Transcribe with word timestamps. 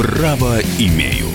Право 0.00 0.60
имею. 0.78 1.26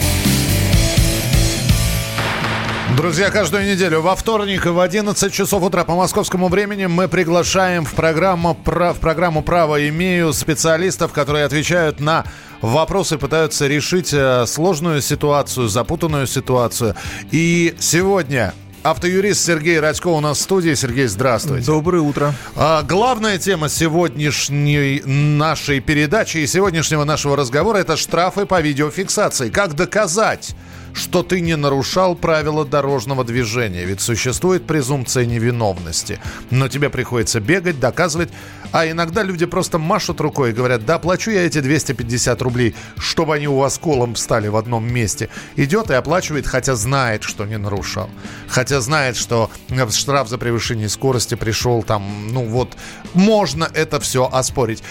Друзья, 2.98 3.30
каждую 3.30 3.72
неделю 3.72 4.02
во 4.02 4.16
вторник 4.16 4.66
в 4.66 4.80
11 4.80 5.32
часов 5.32 5.62
утра 5.62 5.84
по 5.84 5.94
московскому 5.94 6.48
времени 6.48 6.88
мы 6.88 7.08
приглашаем 7.08 7.86
в 7.86 7.94
программу, 7.94 8.58
в 8.66 9.00
программу 9.00 9.44
«Право 9.44 9.88
имею» 9.90 10.34
специалистов, 10.34 11.14
которые 11.14 11.46
отвечают 11.46 12.00
на 12.00 12.26
вопросы, 12.62 13.20
пытаются 13.20 13.68
решить 13.68 14.12
э, 14.12 14.48
сложную 14.48 15.00
ситуацию, 15.04 15.68
запутанную 15.68 16.26
ситуацию. 16.26 16.96
И 17.30 17.76
сегодня 17.78 18.56
автоюрист 18.86 19.44
Сергей 19.44 19.80
Радько 19.80 20.08
у 20.08 20.20
нас 20.20 20.38
в 20.38 20.42
студии. 20.42 20.76
Сергей, 20.76 21.08
здравствуйте. 21.08 21.66
Доброе 21.66 22.02
утро. 22.02 22.34
А, 22.56 22.84
главная 22.84 23.40
тема 23.40 23.68
сегодняшней 23.68 25.02
нашей 25.06 25.80
передачи 25.80 26.38
и 26.38 26.48
сегодняшнего 26.48 27.04
нашего 27.04 27.36
разговора– 27.36 27.78
это 27.80 27.98
штрафы 27.98 28.46
по 28.46 28.62
видеофиксации. 28.62 29.50
Как 29.50 29.74
доказать, 29.74 30.56
что 30.96 31.24
ты 31.24 31.42
не 31.42 31.56
нарушал 31.56 32.16
правила 32.16 32.66
дорожного 32.66 33.24
движения. 33.24 33.84
Ведь 33.84 34.02
существует 34.02 34.66
презумпция 34.66 35.26
невиновности. 35.26 36.20
Но 36.50 36.70
тебе 36.70 36.90
приходится 36.90 37.40
бегать, 37.40 37.80
доказывать. 37.80 38.30
А 38.72 38.90
иногда 38.90 39.22
люди 39.22 39.46
просто 39.46 39.78
машут 39.78 40.22
рукой 40.22 40.50
и 40.50 40.54
говорят, 40.54 40.86
да, 40.86 40.98
плачу 40.98 41.32
я 41.32 41.46
эти 41.46 41.60
250 41.60 42.42
рублей, 42.42 42.76
чтобы 42.98 43.36
они 43.36 43.48
у 43.48 43.58
вас 43.58 43.78
колом 43.78 44.16
встали 44.16 44.48
в 44.48 44.56
одном 44.56 44.92
месте. 44.92 45.30
Идет 45.58 45.92
и 45.92 45.94
оплачивает, 45.94 46.48
хотя 46.48 46.76
знает, 46.76 47.24
что 47.24 47.46
не 47.46 47.58
нарушал. 47.58 48.10
Хотя 48.48 48.80
знает, 48.80 49.18
что 49.18 49.52
штраф 49.92 50.30
за 50.30 50.38
превышение 50.38 50.90
скорости 50.90 51.36
пришел 51.36 51.84
там, 51.84 52.30
ну 52.32 52.46
вот, 52.46 52.76
можно 53.14 53.70
это 53.74 54.00
все 54.00 54.30
оспорить. 54.32 54.82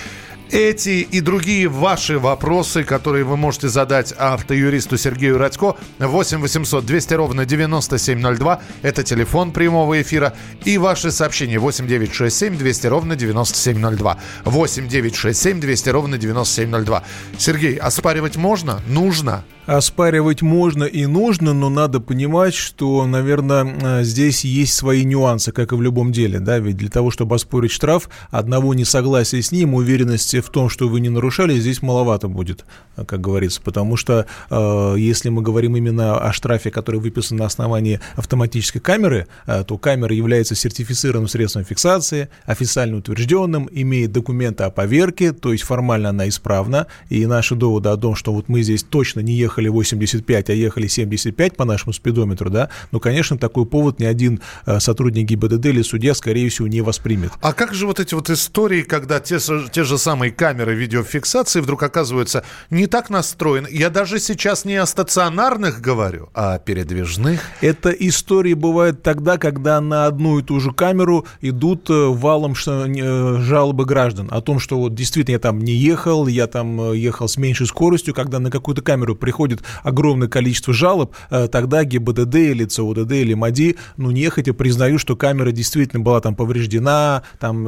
Эти 0.54 1.00
и 1.00 1.20
другие 1.20 1.66
ваши 1.66 2.20
вопросы, 2.20 2.84
которые 2.84 3.24
вы 3.24 3.36
можете 3.36 3.68
задать 3.68 4.14
автоюристу 4.16 4.96
Сергею 4.96 5.36
Радько, 5.36 5.74
8 5.98 6.38
800 6.38 6.86
200 6.86 7.14
ровно 7.14 7.44
9702, 7.44 8.62
это 8.82 9.02
телефон 9.02 9.50
прямого 9.50 10.00
эфира, 10.00 10.32
и 10.64 10.78
ваши 10.78 11.10
сообщения 11.10 11.58
8 11.58 11.88
967 11.88 12.56
200 12.56 12.86
ровно 12.86 13.16
9702. 13.16 14.18
8 14.44 14.86
967 14.86 15.58
200 15.58 15.88
ровно 15.88 16.18
9702. 16.18 17.02
Сергей, 17.36 17.76
оспаривать 17.76 18.36
можно? 18.36 18.80
Нужно? 18.86 19.42
Оспаривать 19.66 20.42
можно 20.42 20.84
и 20.84 21.06
нужно, 21.06 21.54
но 21.54 21.70
надо 21.70 21.98
понимать, 21.98 22.52
что, 22.52 23.06
наверное, 23.06 24.04
здесь 24.04 24.44
есть 24.44 24.74
свои 24.74 25.04
нюансы, 25.04 25.52
как 25.52 25.72
и 25.72 25.74
в 25.74 25.80
любом 25.80 26.12
деле, 26.12 26.38
да, 26.38 26.58
ведь 26.58 26.76
для 26.76 26.90
того, 26.90 27.10
чтобы 27.10 27.36
оспорить 27.36 27.70
штраф, 27.70 28.10
одного 28.30 28.74
несогласия 28.74 29.40
с 29.40 29.52
ним, 29.52 29.72
уверенности 29.72 30.40
в 30.40 30.50
том, 30.50 30.68
что 30.68 30.86
вы 30.86 31.00
не 31.00 31.08
нарушали, 31.08 31.58
здесь 31.58 31.80
маловато 31.80 32.28
будет, 32.28 32.66
как 33.06 33.22
говорится, 33.22 33.62
потому 33.62 33.96
что 33.96 34.26
э, 34.50 34.94
если 34.98 35.30
мы 35.30 35.40
говорим 35.40 35.76
именно 35.76 36.18
о 36.18 36.30
штрафе, 36.34 36.70
который 36.70 37.00
выписан 37.00 37.38
на 37.38 37.46
основании 37.46 38.00
автоматической 38.16 38.82
камеры, 38.82 39.28
э, 39.46 39.64
то 39.66 39.78
камера 39.78 40.14
является 40.14 40.54
сертифицированным 40.54 41.28
средством 41.28 41.64
фиксации, 41.64 42.28
официально 42.44 42.98
утвержденным, 42.98 43.70
имеет 43.72 44.12
документы 44.12 44.64
о 44.64 44.70
поверке, 44.70 45.32
то 45.32 45.52
есть 45.52 45.64
формально 45.64 46.10
она 46.10 46.28
исправна, 46.28 46.86
и 47.08 47.24
наши 47.24 47.54
доводы 47.54 47.88
о 47.88 47.96
том, 47.96 48.14
что 48.14 48.34
вот 48.34 48.50
мы 48.50 48.62
здесь 48.62 48.82
точно 48.82 49.20
не 49.20 49.32
ехали 49.32 49.53
85, 49.68 50.50
а 50.50 50.52
ехали 50.52 50.86
75 50.86 51.56
по 51.56 51.64
нашему 51.64 51.92
спидометру, 51.92 52.50
да, 52.50 52.70
ну, 52.92 53.00
конечно, 53.00 53.38
такой 53.38 53.66
повод 53.66 54.00
ни 54.00 54.04
один 54.04 54.40
э, 54.66 54.80
сотрудник 54.80 55.26
ГИБДД 55.26 55.66
или 55.66 55.82
судья, 55.82 56.14
скорее 56.14 56.48
всего, 56.48 56.68
не 56.68 56.80
воспримет. 56.80 57.32
А 57.40 57.52
как 57.52 57.74
же 57.74 57.86
вот 57.86 58.00
эти 58.00 58.14
вот 58.14 58.30
истории, 58.30 58.82
когда 58.82 59.20
те, 59.20 59.38
те 59.38 59.84
же 59.84 59.98
самые 59.98 60.32
камеры 60.32 60.74
видеофиксации 60.74 61.60
вдруг 61.60 61.82
оказываются 61.82 62.44
не 62.70 62.86
так 62.86 63.10
настроены. 63.10 63.68
Я 63.70 63.90
даже 63.90 64.18
сейчас 64.18 64.64
не 64.64 64.76
о 64.76 64.86
стационарных 64.86 65.80
говорю, 65.80 66.30
а 66.34 66.54
о 66.54 66.58
передвижных. 66.58 67.40
Это 67.60 67.90
истории 67.90 68.54
бывают 68.54 69.02
тогда, 69.02 69.38
когда 69.38 69.80
на 69.80 70.06
одну 70.06 70.38
и 70.38 70.42
ту 70.42 70.60
же 70.60 70.72
камеру 70.72 71.26
идут 71.40 71.90
э, 71.90 71.92
валом 71.92 72.54
э, 72.66 73.36
жалобы 73.40 73.84
граждан 73.84 74.28
о 74.30 74.40
том, 74.40 74.58
что 74.58 74.78
вот 74.78 74.94
действительно 74.94 75.34
я 75.34 75.38
там 75.38 75.60
не 75.60 75.74
ехал, 75.74 76.26
я 76.26 76.46
там 76.46 76.92
ехал 76.92 77.28
с 77.28 77.36
меньшей 77.36 77.66
скоростью, 77.66 78.14
когда 78.14 78.38
на 78.38 78.50
какую-то 78.50 78.82
камеру 78.82 79.16
приходит 79.16 79.43
огромное 79.82 80.28
количество 80.28 80.72
жалоб, 80.72 81.14
тогда 81.28 81.84
ГИБДД 81.84 82.34
или 82.34 82.64
ЦУДД 82.64 83.12
или 83.12 83.34
МАДИ, 83.34 83.76
ну, 83.96 84.10
нехотя 84.10 84.52
признаю, 84.52 84.98
что 84.98 85.16
камера 85.16 85.50
действительно 85.52 86.02
была 86.02 86.20
там 86.20 86.34
повреждена, 86.34 87.22
там, 87.38 87.66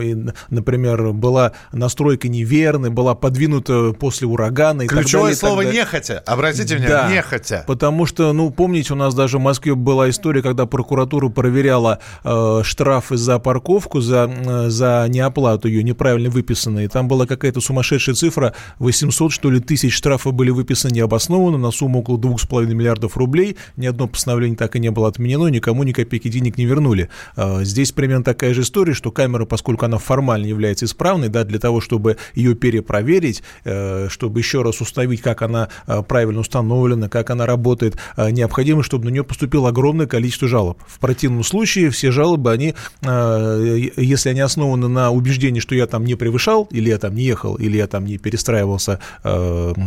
например, 0.51 1.13
была 1.13 1.53
настройка 1.73 2.29
неверной, 2.29 2.91
была 2.91 3.15
подвинута 3.15 3.93
после 3.93 4.27
урагана. 4.27 4.83
И 4.83 4.87
Ключевое 4.87 5.33
так 5.33 5.41
далее, 5.41 5.57
слово 5.57 5.73
«нехотя». 5.73 6.23
Обратите 6.27 6.77
внимание, 6.77 6.89
да, 6.89 7.13
«нехотя». 7.13 7.65
Потому 7.67 8.07
что, 8.07 8.33
ну, 8.33 8.51
помните, 8.51 8.93
у 8.93 8.97
нас 8.97 9.15
даже 9.15 9.39
в 9.39 9.41
Москве 9.41 9.75
была 9.75 10.11
история, 10.11 10.43
когда 10.43 10.67
прокуратура 10.67 11.29
проверяла 11.29 12.01
э, 12.25 12.61
штрафы 12.65 13.17
за 13.17 13.39
парковку, 13.39 14.01
за, 14.01 14.31
э, 14.31 14.69
за 14.69 15.07
неоплату 15.09 15.69
ее, 15.69 15.83
неправильно 15.83 16.31
выписанные. 16.31 16.89
Там 16.89 17.09
была 17.09 17.27
какая-то 17.27 17.61
сумасшедшая 17.61 18.15
цифра, 18.15 18.55
800, 18.79 19.33
что 19.33 19.51
ли, 19.51 19.61
тысяч 19.61 19.95
штрафов 19.95 20.35
были 20.35 20.51
выписаны 20.51 20.93
необоснованно 20.93 21.59
на 21.67 21.73
сумму 21.73 22.01
около 22.01 22.19
2,5 22.19 22.67
миллиардов 22.67 23.17
рублей. 23.17 23.57
Ни 23.77 23.87
одно 23.87 24.07
постановление 24.07 24.57
так 24.57 24.77
и 24.77 24.81
не 24.81 24.91
было 24.91 25.09
отменено, 25.09 25.49
никому 25.49 25.83
ни 25.83 25.93
копейки 25.93 26.29
денег 26.29 26.59
не 26.59 26.67
вернули. 26.67 27.09
Э, 27.37 27.65
здесь 27.65 27.93
примерно 27.93 28.25
такая 28.25 28.55
же 28.55 28.63
история, 28.63 28.95
что 28.95 29.11
камера, 29.11 29.45
поскольку 29.45 29.85
она 29.85 29.99
формально 29.99 30.47
является 30.47 30.85
исправной, 30.85 31.29
да, 31.29 31.45
для 31.45 31.59
того, 31.59 31.81
чтобы 31.81 32.17
ее 32.35 32.55
перепроверить, 32.55 33.43
э, 33.65 34.09
чтобы 34.09 34.41
еще 34.41 34.63
раз 34.63 34.81
установить, 34.81 35.21
как 35.21 35.43
она 35.43 35.69
э, 35.87 36.03
правильно 36.03 36.41
установлена, 36.41 37.09
как 37.09 37.31
она 37.31 37.47
работает, 37.47 37.97
э, 38.17 38.31
необходимо, 38.31 38.83
чтобы 38.83 39.07
на 39.07 39.11
нее 39.11 39.25
поступило 39.25 39.69
огромное 39.69 40.07
количество 40.07 40.49
жалоб. 40.49 40.79
В 40.87 40.99
противном 40.99 41.45
случае 41.45 41.91
все 41.91 42.11
жалобы, 42.11 42.53
они, 42.53 42.75
если 43.03 44.31
они 44.31 44.41
основаны 44.41 44.89
на 44.89 45.11
убеждении, 45.11 45.61
что 45.61 45.75
я 45.75 45.87
там 45.87 46.05
не 46.05 46.15
превышал, 46.15 46.69
или 46.71 46.89
я 46.89 46.99
там 46.99 47.15
не 47.15 47.23
ехал, 47.23 47.57
или 47.57 47.77
я 47.77 47.87
там 47.87 48.05
не 48.05 48.19
перестраивался 48.19 49.01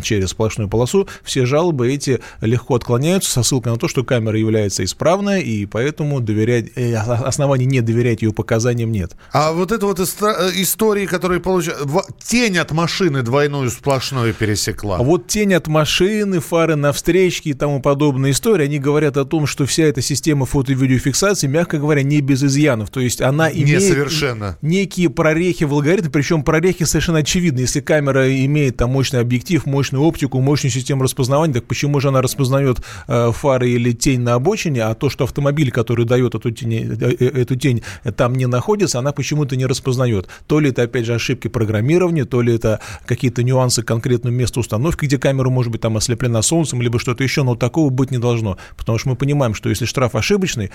через 0.03 0.29
сплошную 0.29 0.69
полосу, 0.69 1.07
все 1.23 1.45
жалобы 1.45 1.68
эти 1.87 2.19
легко 2.41 2.75
отклоняются 2.75 3.31
со 3.31 3.43
ссылкой 3.43 3.73
на 3.73 3.77
то, 3.77 3.87
что 3.87 4.03
камера 4.03 4.37
является 4.37 4.83
исправной, 4.83 5.41
и 5.41 5.65
поэтому 5.65 6.19
доверять, 6.19 6.67
оснований 6.75 7.65
не 7.65 7.81
доверять 7.81 8.21
ее 8.21 8.33
показаниям 8.33 8.91
нет. 8.91 9.15
А 9.31 9.51
вот 9.51 9.71
это 9.71 9.85
вот 9.85 9.99
истории, 9.99 11.05
которые 11.05 11.39
получают... 11.39 11.87
Тень 12.23 12.57
от 12.57 12.71
машины 12.71 13.21
двойную 13.21 13.69
сплошную 13.69 14.33
пересекла. 14.33 14.97
А 14.97 15.03
вот 15.03 15.27
тень 15.27 15.53
от 15.53 15.67
машины, 15.67 16.39
фары 16.39 16.75
на 16.75 16.91
встречке 16.91 17.51
и 17.51 17.53
тому 17.53 17.81
подобные 17.81 18.31
истории, 18.31 18.65
они 18.65 18.79
говорят 18.79 19.17
о 19.17 19.25
том, 19.25 19.47
что 19.47 19.65
вся 19.65 19.83
эта 19.83 20.01
система 20.01 20.45
фото- 20.45 20.71
и 20.71 20.75
видеофиксации, 20.75 21.47
мягко 21.47 21.77
говоря, 21.77 22.03
не 22.03 22.21
без 22.21 22.43
изъянов. 22.43 22.89
То 22.89 22.99
есть 22.99 23.21
она 23.21 23.49
имеет 23.51 23.83
совершенно. 23.83 24.57
некие 24.61 25.09
прорехи 25.09 25.63
в 25.63 25.73
алгоритме, 25.73 26.09
причем 26.09 26.43
прорехи 26.43 26.83
совершенно 26.85 27.19
очевидны. 27.19 27.61
Если 27.61 27.81
камера 27.81 28.29
имеет 28.45 28.77
там 28.77 28.91
мощный 28.91 29.19
объектив, 29.19 29.65
мощную 29.65 30.03
оптику, 30.03 30.39
мощную 30.39 30.71
систему 30.71 31.03
распознавания, 31.03 31.58
так 31.59 31.67
почему 31.67 31.99
же 31.99 32.07
она 32.07 32.21
распознает 32.21 32.77
э, 33.07 33.31
фары 33.33 33.69
или 33.71 33.91
тень 33.91 34.21
на 34.21 34.35
обочине, 34.35 34.83
а 34.83 34.93
то, 34.95 35.09
что 35.09 35.25
автомобиль, 35.25 35.71
который 35.71 36.05
дает 36.05 36.35
эту 36.35 36.51
тень, 36.51 36.73
э, 36.73 37.15
э, 37.19 37.41
эту 37.41 37.57
тень 37.57 37.83
там 38.15 38.33
не 38.35 38.45
находится, 38.45 38.99
она 38.99 39.11
почему-то 39.11 39.57
не 39.57 39.65
распознает. 39.65 40.29
То 40.47 40.61
ли 40.61 40.69
это, 40.69 40.83
опять 40.83 41.05
же, 41.05 41.15
ошибки 41.15 41.49
программирования, 41.49 42.23
то 42.23 42.41
ли 42.41 42.55
это 42.55 42.79
какие-то 43.05 43.43
нюансы 43.43 43.83
конкретного 43.83 44.33
места 44.33 44.61
установки, 44.61 45.05
где 45.05 45.17
камера 45.17 45.49
может 45.49 45.71
быть 45.71 45.81
там 45.81 45.97
ослеплена 45.97 46.41
солнцем, 46.41 46.81
либо 46.81 46.97
что-то 46.97 47.23
еще, 47.23 47.43
но 47.43 47.55
такого 47.55 47.89
быть 47.89 48.11
не 48.11 48.19
должно, 48.19 48.57
потому 48.77 48.97
что 48.97 49.09
мы 49.09 49.15
понимаем, 49.17 49.53
что 49.53 49.67
если 49.67 49.83
штраф 49.83 50.15
ошибочный, 50.15 50.71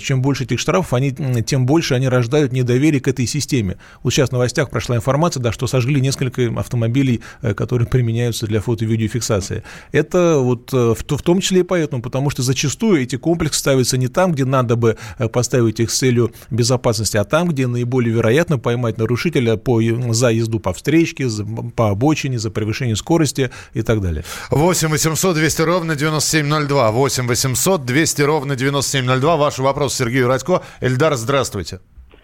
чем 0.00 0.22
больше 0.22 0.44
этих 0.44 0.60
штрафов, 0.60 0.92
они, 0.92 1.12
тем 1.42 1.66
больше 1.66 1.94
они 1.94 2.08
рождают 2.08 2.52
недоверие 2.52 3.00
к 3.00 3.08
этой 3.08 3.26
системе. 3.26 3.76
Вот 4.04 4.12
сейчас 4.12 4.28
в 4.28 4.32
новостях 4.32 4.70
прошла 4.70 4.94
информация, 4.94 5.42
да, 5.42 5.50
что 5.50 5.66
сожгли 5.66 6.00
несколько 6.00 6.48
автомобилей, 6.56 7.22
которые 7.56 7.88
применяются 7.88 8.46
для 8.46 8.60
фото- 8.60 8.84
и 8.84 8.88
видеофиксации. 8.88 9.64
Это 10.18 10.38
вот 10.38 10.72
в, 10.72 10.94
в 10.94 11.22
том 11.22 11.40
числе 11.40 11.60
и 11.60 11.62
поэтому, 11.62 12.02
потому 12.02 12.30
что 12.30 12.42
зачастую 12.42 13.02
эти 13.02 13.16
комплексы 13.16 13.60
ставятся 13.60 13.96
не 13.96 14.08
там, 14.08 14.32
где 14.32 14.44
надо 14.44 14.76
бы 14.76 14.96
поставить 15.32 15.80
их 15.80 15.90
с 15.90 15.98
целью 15.98 16.32
безопасности, 16.50 17.16
а 17.16 17.24
там, 17.24 17.48
где 17.48 17.66
наиболее 17.66 18.14
вероятно 18.14 18.58
поймать 18.58 18.98
нарушителя 18.98 19.56
по, 19.56 19.80
за 20.12 20.30
езду 20.30 20.60
по 20.60 20.72
встречке, 20.72 21.28
за, 21.28 21.44
по 21.76 21.90
обочине, 21.90 22.38
за 22.38 22.50
превышение 22.50 22.96
скорости 22.96 23.50
и 23.74 23.82
так 23.82 24.00
далее. 24.00 24.24
8 24.50 24.88
800 24.88 25.34
200 25.34 25.62
ровно 25.62 25.96
9702. 25.96 26.90
8 26.90 27.26
800 27.26 27.84
200 27.84 28.22
ровно 28.22 28.56
9702. 28.56 29.36
Ваш 29.36 29.58
вопрос 29.58 29.94
Сергею 29.94 30.28
Радько. 30.28 30.62
Эльдар, 30.80 31.14
здравствуйте. 31.14 31.80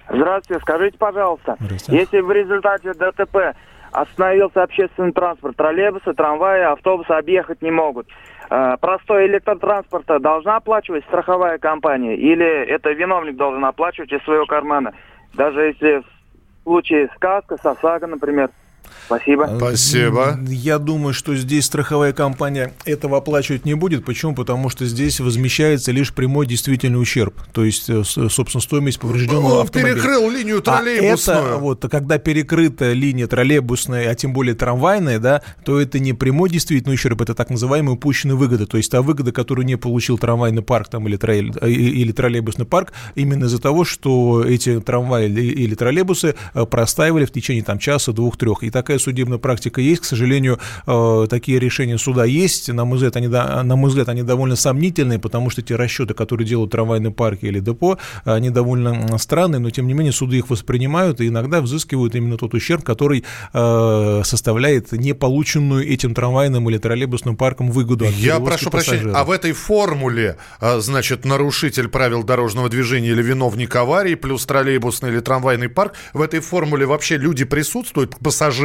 Здравствуйте. 0.09 0.61
Скажите, 0.63 0.99
пожалуйста, 0.99 1.57
Здравствуйте. 1.61 2.01
если 2.01 2.21
в 2.21 2.31
результате 2.31 2.93
ДТП 2.93 3.57
остановился 3.95 4.63
общественный 4.63 5.13
транспорт, 5.13 5.57
троллейбусы, 5.57 6.13
трамваи, 6.15 6.63
автобусы 6.63 7.11
объехать 7.11 7.63
не 7.63 7.71
могут, 7.71 8.09
э, 8.51 8.77
простой 8.81 9.27
электротранспорт 9.27 10.07
должна 10.21 10.57
оплачивать 10.57 11.05
страховая 11.05 11.59
компания 11.59 12.17
или 12.17 12.67
это 12.67 12.91
виновник 12.91 13.37
должен 13.37 13.65
оплачивать 13.65 14.13
из 14.13 14.23
своего 14.25 14.47
кармана? 14.47 14.93
Даже 15.35 15.61
если 15.63 15.99
в 15.99 16.63
случае 16.65 17.09
сказка, 17.17 17.57
САСАГО, 17.57 18.09
например– 18.09 18.51
Спасибо. 19.07 19.45
Э, 19.45 19.57
Спасибо. 19.59 20.39
Я 20.49 20.79
думаю, 20.79 21.13
что 21.13 21.35
здесь 21.37 21.67
страховая 21.67 22.13
компания 22.13 22.73
этого 22.85 23.19
оплачивать 23.19 23.65
не 23.65 23.75
будет. 23.75 24.05
Почему? 24.05 24.35
Потому 24.35 24.71
что 24.71 24.87
здесь 24.87 25.21
возмещается 25.21 25.93
лишь 25.93 26.13
прямой 26.15 26.47
действительный 26.47 27.01
ущерб. 27.01 27.35
То 27.53 27.65
есть, 27.65 27.91
э, 27.91 28.03
собственно, 28.05 28.61
стоимость 28.61 29.01
поврежденного 29.01 29.55
Он 29.57 29.63
автомобиля. 29.63 29.95
перекрыл 29.95 30.31
линию 30.31 30.63
троллейбусную. 30.63 31.39
А 31.39 31.47
это, 31.49 31.57
вот, 31.59 31.85
когда 31.91 32.19
перекрыта 32.19 32.93
линия 32.93 33.27
троллейбусная, 33.27 34.11
а 34.11 34.15
тем 34.15 34.33
более 34.33 34.55
трамвайная, 34.55 35.19
да, 35.19 35.43
то 35.65 35.81
это 35.81 35.99
не 35.99 36.13
прямой 36.13 36.49
действительный 36.49 36.95
ущерб, 36.95 37.21
это 37.21 37.35
так 37.35 37.51
называемая 37.51 37.95
упущенная 37.95 38.37
выгода. 38.37 38.67
То 38.67 38.79
есть 38.79 38.91
та 38.91 39.03
выгода, 39.03 39.33
которую 39.33 39.67
не 39.67 39.77
получил 39.77 40.17
трамвайный 40.19 40.63
парк 40.63 40.89
там, 40.89 41.07
или, 41.09 41.17
троллей, 41.17 41.53
э, 41.61 41.69
или 41.71 42.13
троллейбусный 42.13 42.65
парк, 42.65 42.93
именно 43.15 43.45
из-за 43.45 43.61
того, 43.61 43.85
что 43.85 44.45
эти 44.45 44.81
трамваи 44.81 45.29
или 45.29 45.75
троллейбусы 45.75 46.35
простаивали 46.71 47.27
в 47.27 47.33
течение 47.33 47.63
там, 47.63 47.79
часа, 47.79 48.13
двух, 48.13 48.37
трех. 48.39 48.63
И 48.63 48.71
такая 48.85 48.99
судебная 48.99 49.39
практика 49.39 49.81
есть. 49.81 50.03
К 50.03 50.05
сожалению, 50.05 50.59
э, 50.87 51.27
такие 51.31 51.59
решения 51.59 51.97
суда 51.97 52.27
есть. 52.27 52.69
На 52.69 52.85
мой 52.85 52.97
взгляд, 52.97 53.17
они, 53.17 53.29
на 53.29 53.77
мой 53.77 53.89
взгляд, 53.89 54.11
они 54.11 54.23
довольно 54.23 54.57
сомнительные, 54.57 55.19
потому 55.19 55.49
что 55.49 55.63
те 55.63 55.77
расчеты, 55.77 56.13
которые 56.13 56.47
делают 56.47 56.71
трамвайные 56.71 57.11
парки 57.11 57.47
или 57.47 57.61
депо, 57.61 57.97
они 58.25 58.51
довольно 58.51 59.17
странные, 59.17 59.59
но 59.59 59.71
тем 59.71 59.87
не 59.87 59.95
менее 59.95 60.13
суды 60.13 60.37
их 60.37 60.51
воспринимают 60.51 61.23
и 61.23 61.29
иногда 61.29 61.63
взыскивают 61.63 62.15
именно 62.15 62.37
тот 62.37 62.53
ущерб, 62.53 62.85
который 62.85 63.25
э, 63.55 64.23
составляет 64.25 64.93
не 64.93 65.15
полученную 65.15 65.91
этим 65.91 66.15
трамвайным 66.15 66.69
или 66.69 66.77
троллейбусным 66.77 67.37
парком 67.37 67.71
выгоду. 67.71 68.05
Я 68.19 68.39
прошу 68.39 68.71
прощения, 68.71 69.13
а 69.15 69.25
в 69.25 69.31
этой 69.31 69.53
формуле, 69.53 70.37
э, 70.61 70.81
значит, 70.81 71.25
нарушитель 71.25 71.89
правил 71.89 72.23
дорожного 72.23 72.69
движения 72.69 73.09
или 73.09 73.23
виновник 73.23 73.75
аварии, 73.77 74.15
плюс 74.15 74.45
троллейбусный 74.45 75.09
или 75.09 75.21
трамвайный 75.21 75.71
парк, 75.71 75.95
в 76.13 76.21
этой 76.21 76.41
формуле 76.41 76.85
вообще 76.85 77.17
люди 77.17 77.45
присутствуют, 77.45 78.17
пассажиры, 78.19 78.64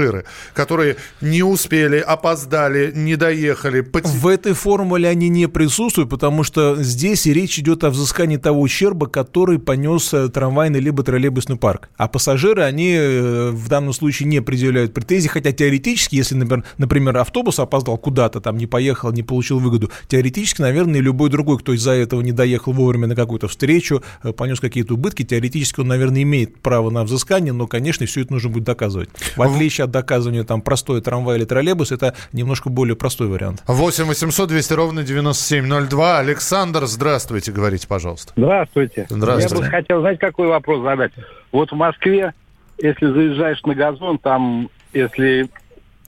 которые 0.53 0.97
не 1.21 1.43
успели, 1.43 1.97
опоздали, 1.97 2.91
не 2.95 3.15
доехали. 3.15 3.85
В 3.91 4.27
этой 4.27 4.53
формуле 4.53 5.07
они 5.09 5.29
не 5.29 5.47
присутствуют, 5.47 6.09
потому 6.09 6.43
что 6.43 6.81
здесь 6.81 7.25
речь 7.25 7.59
идет 7.59 7.83
о 7.83 7.89
взыскании 7.89 8.37
того 8.37 8.61
ущерба, 8.61 9.07
который 9.07 9.59
понес 9.59 10.13
э, 10.13 10.29
трамвайный 10.29 10.79
либо 10.79 11.03
троллейбусный 11.03 11.57
парк. 11.57 11.89
А 11.97 12.07
пассажиры, 12.07 12.63
они 12.63 12.93
э, 12.93 13.49
в 13.51 13.67
данном 13.67 13.93
случае 13.93 14.27
не 14.29 14.41
предъявляют 14.41 14.93
претензий, 14.93 15.27
хотя 15.27 15.51
теоретически, 15.51 16.15
если, 16.15 16.35
например, 16.35 16.65
например 16.77 17.17
автобус 17.17 17.59
опоздал 17.59 17.97
куда-то, 17.97 18.41
там 18.41 18.57
не 18.57 18.67
поехал, 18.67 19.11
не 19.11 19.23
получил 19.23 19.59
выгоду, 19.59 19.91
теоретически, 20.07 20.61
наверное, 20.61 20.99
любой 20.99 21.29
другой, 21.29 21.59
кто 21.59 21.73
из-за 21.73 21.91
этого 21.91 22.21
не 22.21 22.31
доехал 22.31 22.73
вовремя 22.73 23.07
на 23.07 23.15
какую-то 23.15 23.47
встречу, 23.47 24.03
э, 24.23 24.33
понес 24.33 24.59
какие-то 24.59 24.93
убытки, 24.93 25.23
теоретически 25.23 25.81
он, 25.81 25.87
наверное, 25.87 26.23
имеет 26.23 26.61
право 26.61 26.89
на 26.89 27.03
взыскание, 27.03 27.53
но, 27.53 27.67
конечно, 27.67 28.05
все 28.05 28.21
это 28.21 28.33
нужно 28.33 28.49
будет 28.49 28.63
доказывать. 28.63 29.09
В 29.35 29.41
отличие 29.41 29.85
от 29.85 29.88
использованию 30.29 30.45
там 30.45 30.61
простой 30.61 31.01
трамвай 31.01 31.37
или 31.37 31.45
троллейбус, 31.45 31.91
это 31.91 32.13
немножко 32.33 32.69
более 32.69 32.95
простой 32.95 33.27
вариант. 33.27 33.63
8 33.67 34.05
800 34.05 34.49
200 34.49 34.73
ровно 34.73 35.03
9702. 35.03 36.19
Александр, 36.19 36.85
здравствуйте, 36.85 37.51
говорите, 37.51 37.87
пожалуйста. 37.87 38.33
Здравствуйте. 38.35 39.07
Здравствуйте. 39.09 39.55
Я 39.55 39.61
бы 39.61 39.67
хотел, 39.67 40.01
знаете, 40.01 40.19
какой 40.19 40.47
вопрос 40.47 40.83
задать? 40.83 41.11
Вот 41.51 41.71
в 41.71 41.75
Москве, 41.75 42.33
если 42.77 43.11
заезжаешь 43.11 43.61
на 43.63 43.75
газон, 43.75 44.17
там, 44.17 44.69
если 44.93 45.49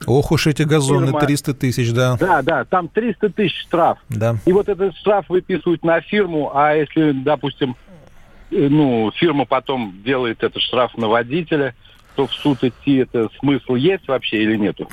Ох 0.04 0.32
уж 0.32 0.48
эти 0.48 0.62
газоны, 0.62 1.06
фирма... 1.06 1.20
300 1.20 1.54
тысяч, 1.54 1.92
да. 1.92 2.16
Да, 2.18 2.42
да, 2.42 2.64
там 2.64 2.88
300 2.88 3.30
тысяч 3.30 3.56
штраф. 3.62 3.98
Да. 4.08 4.36
И 4.46 4.52
вот 4.52 4.68
этот 4.68 4.96
штраф 4.96 5.26
выписывают 5.28 5.84
на 5.84 6.00
фирму, 6.00 6.50
а 6.52 6.74
если, 6.74 7.12
допустим, 7.12 7.76
э, 8.50 8.66
ну, 8.68 9.12
фирма 9.14 9.44
потом 9.44 10.02
делает 10.04 10.42
этот 10.42 10.60
штраф 10.60 10.96
на 10.96 11.06
водителя, 11.06 11.76
то 12.14 12.26
в 12.26 12.32
суд 12.32 12.62
идти, 12.62 12.96
это 12.96 13.28
смысл 13.40 13.74
есть 13.74 14.06
вообще 14.08 14.42
или 14.42 14.56
нету? 14.56 14.88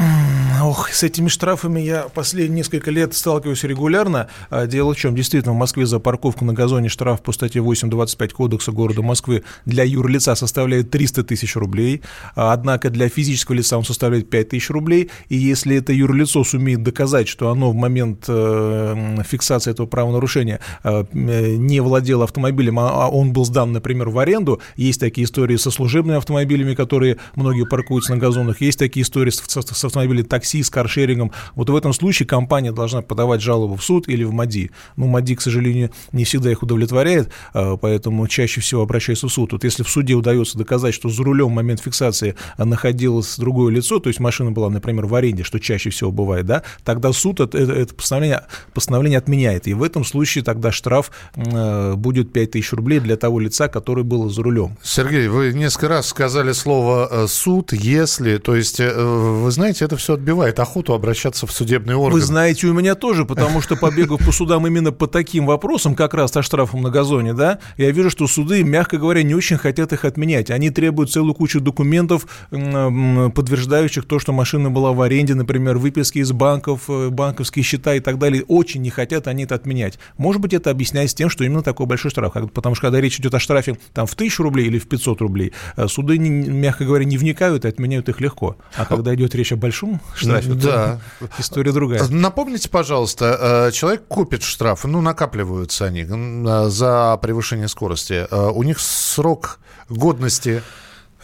Ох, 0.61 0.89
с 0.89 1.03
этими 1.03 1.29
штрафами 1.29 1.79
я 1.79 2.07
последние 2.13 2.57
несколько 2.57 2.91
лет 2.91 3.13
сталкиваюсь 3.13 3.63
регулярно. 3.63 4.27
А 4.49 4.65
дело 4.67 4.93
в 4.93 4.97
чем? 4.97 5.15
Действительно, 5.15 5.53
в 5.53 5.57
Москве 5.57 5.85
за 5.85 5.99
парковку 5.99 6.43
на 6.43 6.53
газоне 6.53 6.89
штраф 6.89 7.21
по 7.21 7.31
статье 7.31 7.61
8.25 7.61 8.33
Кодекса 8.33 8.71
города 8.71 9.01
Москвы 9.01 9.43
для 9.65 9.83
юрлица 9.83 10.35
составляет 10.35 10.91
300 10.91 11.23
тысяч 11.23 11.55
рублей. 11.55 12.01
А, 12.35 12.51
однако 12.51 12.89
для 12.89 13.07
физического 13.07 13.55
лица 13.55 13.77
он 13.77 13.85
составляет 13.85 14.29
5 14.29 14.49
тысяч 14.49 14.69
рублей. 14.69 15.09
И 15.29 15.37
если 15.37 15.77
это 15.77 15.93
юрлицо 15.93 16.43
сумеет 16.43 16.83
доказать, 16.83 17.29
что 17.29 17.49
оно 17.49 17.71
в 17.71 17.75
момент 17.75 18.25
э, 18.27 19.23
фиксации 19.25 19.71
этого 19.71 19.87
правонарушения 19.87 20.59
э, 20.83 21.05
не 21.13 21.79
владело 21.79 22.25
автомобилем, 22.25 22.79
а, 22.79 23.05
а 23.05 23.07
он 23.07 23.31
был 23.31 23.45
сдан, 23.45 23.71
например, 23.71 24.09
в 24.09 24.19
аренду, 24.19 24.59
есть 24.75 24.99
такие 24.99 25.25
истории 25.25 25.55
со 25.55 25.71
служебными 25.71 26.17
автомобилями, 26.17 26.75
которые 26.75 27.08
многие 27.35 27.65
паркуются 27.65 28.13
на 28.13 28.17
газонах, 28.17 28.61
есть 28.61 28.79
такие 28.79 29.03
истории 29.03 29.29
с, 29.29 29.37
с, 29.37 29.61
с 29.61 29.85
автомобилями 29.85 30.25
такси, 30.25 30.63
с 30.63 30.69
каршерингом. 30.69 31.31
Вот 31.55 31.69
в 31.69 31.75
этом 31.75 31.93
случае 31.93 32.27
компания 32.27 32.71
должна 32.71 33.01
подавать 33.01 33.41
жалобу 33.41 33.75
в 33.75 33.83
суд 33.83 34.07
или 34.07 34.23
в 34.23 34.31
МАДИ. 34.31 34.71
Ну, 34.95 35.07
МАДИ, 35.07 35.35
к 35.35 35.41
сожалению, 35.41 35.91
не 36.11 36.23
всегда 36.23 36.51
их 36.51 36.63
удовлетворяет, 36.63 37.29
а, 37.53 37.77
поэтому 37.77 38.27
чаще 38.27 38.61
всего 38.61 38.81
обращаются 38.81 39.27
в 39.27 39.31
суд. 39.31 39.53
Вот 39.53 39.63
если 39.63 39.83
в 39.83 39.89
суде 39.89 40.13
удается 40.13 40.57
доказать, 40.57 40.93
что 40.93 41.09
за 41.09 41.23
рулем 41.23 41.47
в 41.47 41.53
момент 41.53 41.81
фиксации 41.81 42.35
находилось 42.57 43.37
другое 43.37 43.73
лицо, 43.73 43.99
то 43.99 44.09
есть 44.09 44.19
машина 44.19 44.51
была, 44.51 44.69
например, 44.69 45.05
в 45.05 45.15
аренде, 45.15 45.43
что 45.43 45.59
чаще 45.59 45.89
всего 45.89 46.11
бывает, 46.11 46.45
да, 46.45 46.63
тогда 46.83 47.11
суд 47.13 47.39
это, 47.39 47.57
это 47.57 47.93
постановление, 47.93 48.45
постановление 48.73 49.17
отменяет. 49.17 49.67
И 49.67 49.73
в 49.73 49.83
этом 49.83 50.03
случае 50.03 50.43
тогда 50.43 50.71
штраф 50.71 51.11
э, 51.35 51.93
будет 51.95 52.33
5000 52.33 52.73
рублей 52.73 52.99
для 52.99 53.17
того 53.17 53.39
лица, 53.39 53.67
который 53.67 54.03
был 54.03 54.29
за 54.29 54.43
рулем. 54.43 54.77
Сергей, 54.81 55.27
вы 55.27 55.53
несколько 55.53 55.87
раз 55.87 56.07
сказали 56.07 56.51
слово 56.51 56.98
э, 57.09 57.27
«суд», 57.27 57.73
«если», 57.73 58.37
то 58.37 58.55
есть, 58.55 58.79
э, 58.79 58.91
вы 58.93 59.51
знаете, 59.51 59.85
это 59.85 59.97
все 59.97 60.13
отбивает 60.13 60.59
охоту 60.59 60.93
обращаться 60.93 61.45
в 61.47 61.51
судебные 61.51 61.95
органы. 61.95 62.13
Вы 62.13 62.21
знаете, 62.21 62.67
у 62.67 62.73
меня 62.73 62.95
тоже, 62.95 63.25
потому 63.25 63.61
что 63.61 63.75
побегав 63.75 64.25
по 64.25 64.31
судам 64.31 64.65
именно 64.67 64.91
по 64.91 65.07
таким 65.07 65.45
вопросам, 65.45 65.95
как 65.95 66.13
раз 66.13 66.35
о 66.35 66.43
штрафом 66.43 66.81
на 66.81 66.89
газоне, 66.89 67.33
да, 67.33 67.59
я 67.77 67.91
вижу, 67.91 68.09
что 68.09 68.27
суды, 68.27 68.63
мягко 68.63 68.97
говоря, 68.97 69.23
не 69.23 69.35
очень 69.35 69.57
хотят 69.57 69.93
их 69.93 70.05
отменять. 70.05 70.49
Они 70.49 70.69
требуют 70.69 71.11
целую 71.11 71.33
кучу 71.33 71.59
документов, 71.59 72.25
подтверждающих 72.49 74.05
то, 74.05 74.19
что 74.19 74.33
машина 74.33 74.69
была 74.69 74.91
в 74.91 75.01
аренде, 75.01 75.35
например, 75.35 75.77
выписки 75.77 76.19
из 76.19 76.31
банков, 76.31 76.83
э, 76.89 77.09
банковские 77.09 77.63
счета 77.63 77.95
и 77.95 77.99
так 77.99 78.17
далее. 78.17 78.43
Очень 78.47 78.81
не 78.81 78.89
хотят 78.89 79.27
они 79.27 79.43
это 79.43 79.55
отменять. 79.55 79.99
Может 80.17 80.41
быть, 80.41 80.53
это 80.53 80.69
объясняется 80.71 81.15
тем, 81.15 81.29
что 81.29 81.43
именно 81.43 81.63
такой 81.63 81.85
большой 81.85 82.11
штраф. 82.11 82.33
Потому 82.53 82.75
что 82.75 82.87
когда 82.87 83.01
речь 83.01 83.19
идет 83.19 83.33
о 83.33 83.39
штрафе 83.39 83.77
там, 83.93 84.07
в 84.07 84.15
тысячу 84.15 84.43
рублей 84.43 84.67
или 84.67 84.79
в 84.79 84.87
500 84.87 85.21
рублей, 85.21 85.53
суды, 85.87 86.17
мягко 86.19 86.85
говоря, 86.89 87.05
не 87.05 87.17
вникают 87.17 87.65
и 87.65 87.67
отменяют 87.67 88.09
их 88.09 88.19
легко. 88.19 88.57
А 88.75 88.85
когда 88.85 89.13
идет 89.15 89.33
речь 89.35 89.51
о 89.51 89.55
большом 89.55 90.01
штрафе. 90.15 90.53
Да. 90.53 90.99
История 91.37 91.71
другая. 91.71 92.03
Напомните, 92.09 92.69
пожалуйста, 92.69 93.67
э, 93.69 93.71
человек 93.71 94.07
купит 94.07 94.43
штраф, 94.43 94.83
ну, 94.83 95.01
накапливаются 95.01 95.85
они 95.85 96.05
э, 96.09 96.69
за 96.69 97.17
превышение 97.21 97.67
скорости. 97.67 98.27
Э, 98.29 98.49
у 98.49 98.63
них 98.63 98.79
срок 98.79 99.59
годности 99.89 100.63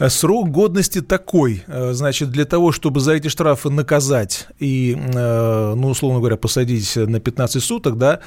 срок 0.08 0.50
годности 0.50 1.00
такой, 1.00 1.64
э, 1.66 1.92
значит, 1.92 2.30
для 2.30 2.44
того, 2.44 2.72
чтобы 2.72 3.00
за 3.00 3.12
эти 3.12 3.28
штрафы 3.28 3.70
наказать 3.70 4.48
и, 4.58 4.96
э, 4.96 5.74
ну, 5.74 5.88
условно 5.88 6.18
говоря, 6.18 6.36
посадить 6.36 6.96
на 6.96 7.20
15 7.20 7.62
суток, 7.62 7.98
да, 7.98 8.20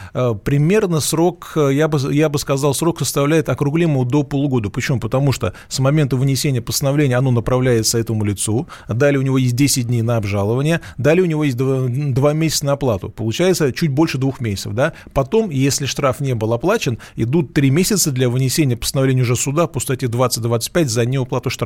примерно 0.44 1.00
срок, 1.00 1.54
я 1.56 1.88
бы, 1.88 2.14
я 2.14 2.30
бы 2.30 2.40
сказал, 2.40 2.74
срок 2.74 3.00
составляет 3.00 3.50
округлимо 3.50 4.06
до 4.06 4.24
полугода. 4.24 4.70
Почему? 4.70 5.00
Потому 5.00 5.32
что 5.32 5.54
с 5.68 5.80
момента 5.80 6.16
вынесения 6.16 6.62
постановления 6.62 7.18
оно 7.18 7.32
направляется 7.32 7.98
этому 7.98 8.24
лицу, 8.24 8.68
далее 8.88 9.20
у 9.20 9.24
него 9.24 9.38
есть 9.38 9.56
10 9.56 9.88
дней 9.88 10.02
на 10.02 10.18
обжалование, 10.18 10.82
далее 10.98 11.24
у 11.24 11.28
него 11.28 11.44
есть 11.44 11.58
2, 11.58 11.88
2 11.88 12.34
месяца 12.34 12.66
на 12.66 12.74
оплату. 12.74 13.10
Получается 13.10 13.72
чуть 13.72 13.92
больше 13.92 14.18
двух 14.18 14.40
месяцев, 14.42 14.74
да. 14.74 14.94
Потом, 15.14 15.50
если 15.50 15.86
штраф 15.86 16.20
не 16.20 16.34
был 16.36 16.54
оплачен, 16.54 16.98
идут 17.16 17.54
3 17.54 17.70
месяца 17.70 18.12
для 18.12 18.30
вынесения 18.30 18.78
постановления 18.78 19.22
уже 19.22 19.36
суда 19.36 19.68
по 19.68 19.80
статье 19.80 20.10
20-25 20.10 20.86
за 20.86 21.06
неуплату 21.06 21.50
штрафа. 21.50 21.59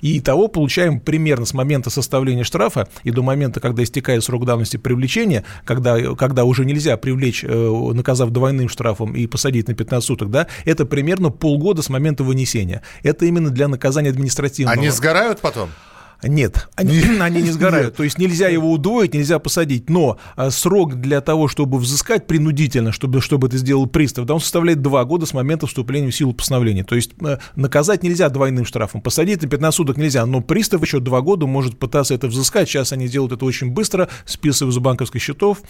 И 0.00 0.20
того 0.20 0.48
получаем 0.48 1.00
примерно 1.00 1.46
с 1.46 1.54
момента 1.54 1.90
составления 1.90 2.44
штрафа 2.44 2.88
и 3.04 3.10
до 3.10 3.22
момента, 3.22 3.60
когда 3.60 3.82
истекает 3.82 4.24
срок 4.24 4.44
давности 4.44 4.76
привлечения, 4.76 5.44
когда, 5.64 6.14
когда 6.14 6.44
уже 6.44 6.64
нельзя 6.64 6.96
привлечь, 6.96 7.44
э, 7.44 7.92
наказав 7.94 8.30
двойным 8.30 8.68
штрафом 8.68 9.14
и 9.14 9.26
посадить 9.26 9.68
на 9.68 9.74
15 9.74 10.06
суток, 10.06 10.30
да, 10.30 10.46
это 10.64 10.86
примерно 10.86 11.30
полгода 11.30 11.82
с 11.82 11.88
момента 11.88 12.24
вынесения. 12.24 12.82
Это 13.02 13.26
именно 13.26 13.50
для 13.50 13.68
наказания 13.68 14.10
административного. 14.10 14.78
Они 14.78 14.90
сгорают 14.90 15.40
потом? 15.40 15.70
Нет, 16.22 16.68
они, 16.74 17.00
они 17.20 17.42
не 17.42 17.50
сгорают. 17.50 17.96
То 17.96 18.02
есть 18.02 18.18
нельзя 18.18 18.48
его 18.48 18.72
удвоить, 18.72 19.14
нельзя 19.14 19.38
посадить. 19.38 19.88
Но 19.88 20.18
а, 20.36 20.50
срок 20.50 20.96
для 20.96 21.20
того, 21.20 21.48
чтобы 21.48 21.78
взыскать 21.78 22.26
принудительно, 22.26 22.92
чтобы, 22.92 23.20
чтобы 23.20 23.46
это 23.48 23.56
сделал 23.56 23.86
пристав, 23.86 24.24
да, 24.26 24.34
он 24.34 24.40
составляет 24.40 24.82
два 24.82 25.04
года 25.04 25.26
с 25.26 25.32
момента 25.32 25.66
вступления 25.66 26.10
в 26.10 26.16
силу 26.16 26.32
постановления. 26.32 26.84
То 26.84 26.96
есть 26.96 27.12
э, 27.20 27.38
наказать 27.54 28.02
нельзя 28.02 28.28
двойным 28.28 28.64
штрафом, 28.64 29.00
посадить 29.00 29.42
на 29.42 29.48
15 29.48 29.76
суток 29.76 29.96
нельзя. 29.96 30.26
Но 30.26 30.40
пристав 30.40 30.82
еще 30.82 30.98
два 31.00 31.20
года 31.20 31.46
может 31.46 31.78
пытаться 31.78 32.14
это 32.14 32.26
взыскать. 32.26 32.68
Сейчас 32.68 32.92
они 32.92 33.08
делают 33.08 33.32
это 33.32 33.44
очень 33.44 33.70
быстро, 33.70 34.08
списывая 34.24 34.72
с 34.72 34.78
банковских 34.78 35.22
счетов, 35.22 35.62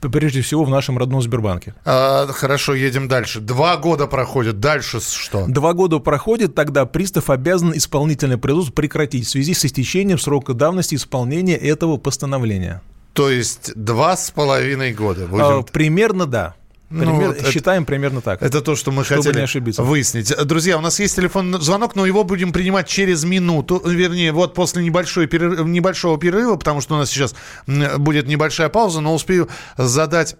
прежде 0.00 0.42
всего 0.42 0.64
в 0.64 0.70
нашем 0.70 0.98
родном 0.98 1.22
Сбербанке. 1.22 1.74
А, 1.84 2.26
хорошо, 2.28 2.74
едем 2.74 3.08
дальше. 3.08 3.40
Два 3.40 3.76
года 3.76 4.06
проходят. 4.06 4.60
Дальше 4.60 5.00
что? 5.00 5.46
Два 5.48 5.72
года 5.72 5.98
проходит, 5.98 6.54
тогда 6.54 6.86
пристав 6.86 7.30
обязан 7.30 7.76
исполнительное 7.76 8.38
производство 8.38 8.72
прекратить 8.72 9.26
в 9.26 9.30
связи 9.30 9.54
с 9.54 9.64
истечением 9.64 9.87
истечением 9.88 10.18
срока 10.18 10.52
давности 10.54 10.94
исполнения 10.94 11.56
этого 11.56 11.96
постановления. 11.96 12.82
То 13.14 13.30
есть 13.30 13.72
два 13.74 14.16
с 14.16 14.30
половиной 14.30 14.92
года? 14.92 15.26
Будем... 15.26 15.44
А, 15.44 15.62
примерно 15.62 16.26
да. 16.26 16.54
Ну, 16.90 17.04
Пример, 17.04 17.36
ну, 17.42 17.50
считаем 17.50 17.82
это, 17.82 17.88
примерно 17.88 18.20
так. 18.22 18.42
Это 18.42 18.62
то, 18.62 18.74
что 18.74 18.90
мы 18.92 19.04
чтобы 19.04 19.22
хотели 19.22 19.36
не 19.36 19.44
ошибиться. 19.44 19.82
выяснить. 19.82 20.34
Друзья, 20.46 20.78
у 20.78 20.80
нас 20.80 20.98
есть 21.00 21.16
телефонный 21.16 21.60
звонок, 21.60 21.94
но 21.94 22.06
его 22.06 22.24
будем 22.24 22.50
принимать 22.50 22.88
через 22.88 23.24
минуту. 23.24 23.82
Вернее, 23.84 24.32
вот 24.32 24.54
после 24.54 24.82
небольшой 24.82 25.26
перерыва, 25.26 25.64
небольшого 25.64 26.18
перерыва, 26.18 26.56
потому 26.56 26.80
что 26.80 26.94
у 26.94 26.98
нас 26.98 27.10
сейчас 27.10 27.34
будет 27.98 28.26
небольшая 28.26 28.70
пауза, 28.70 29.00
но 29.00 29.14
успею 29.14 29.48
задать 29.76 30.36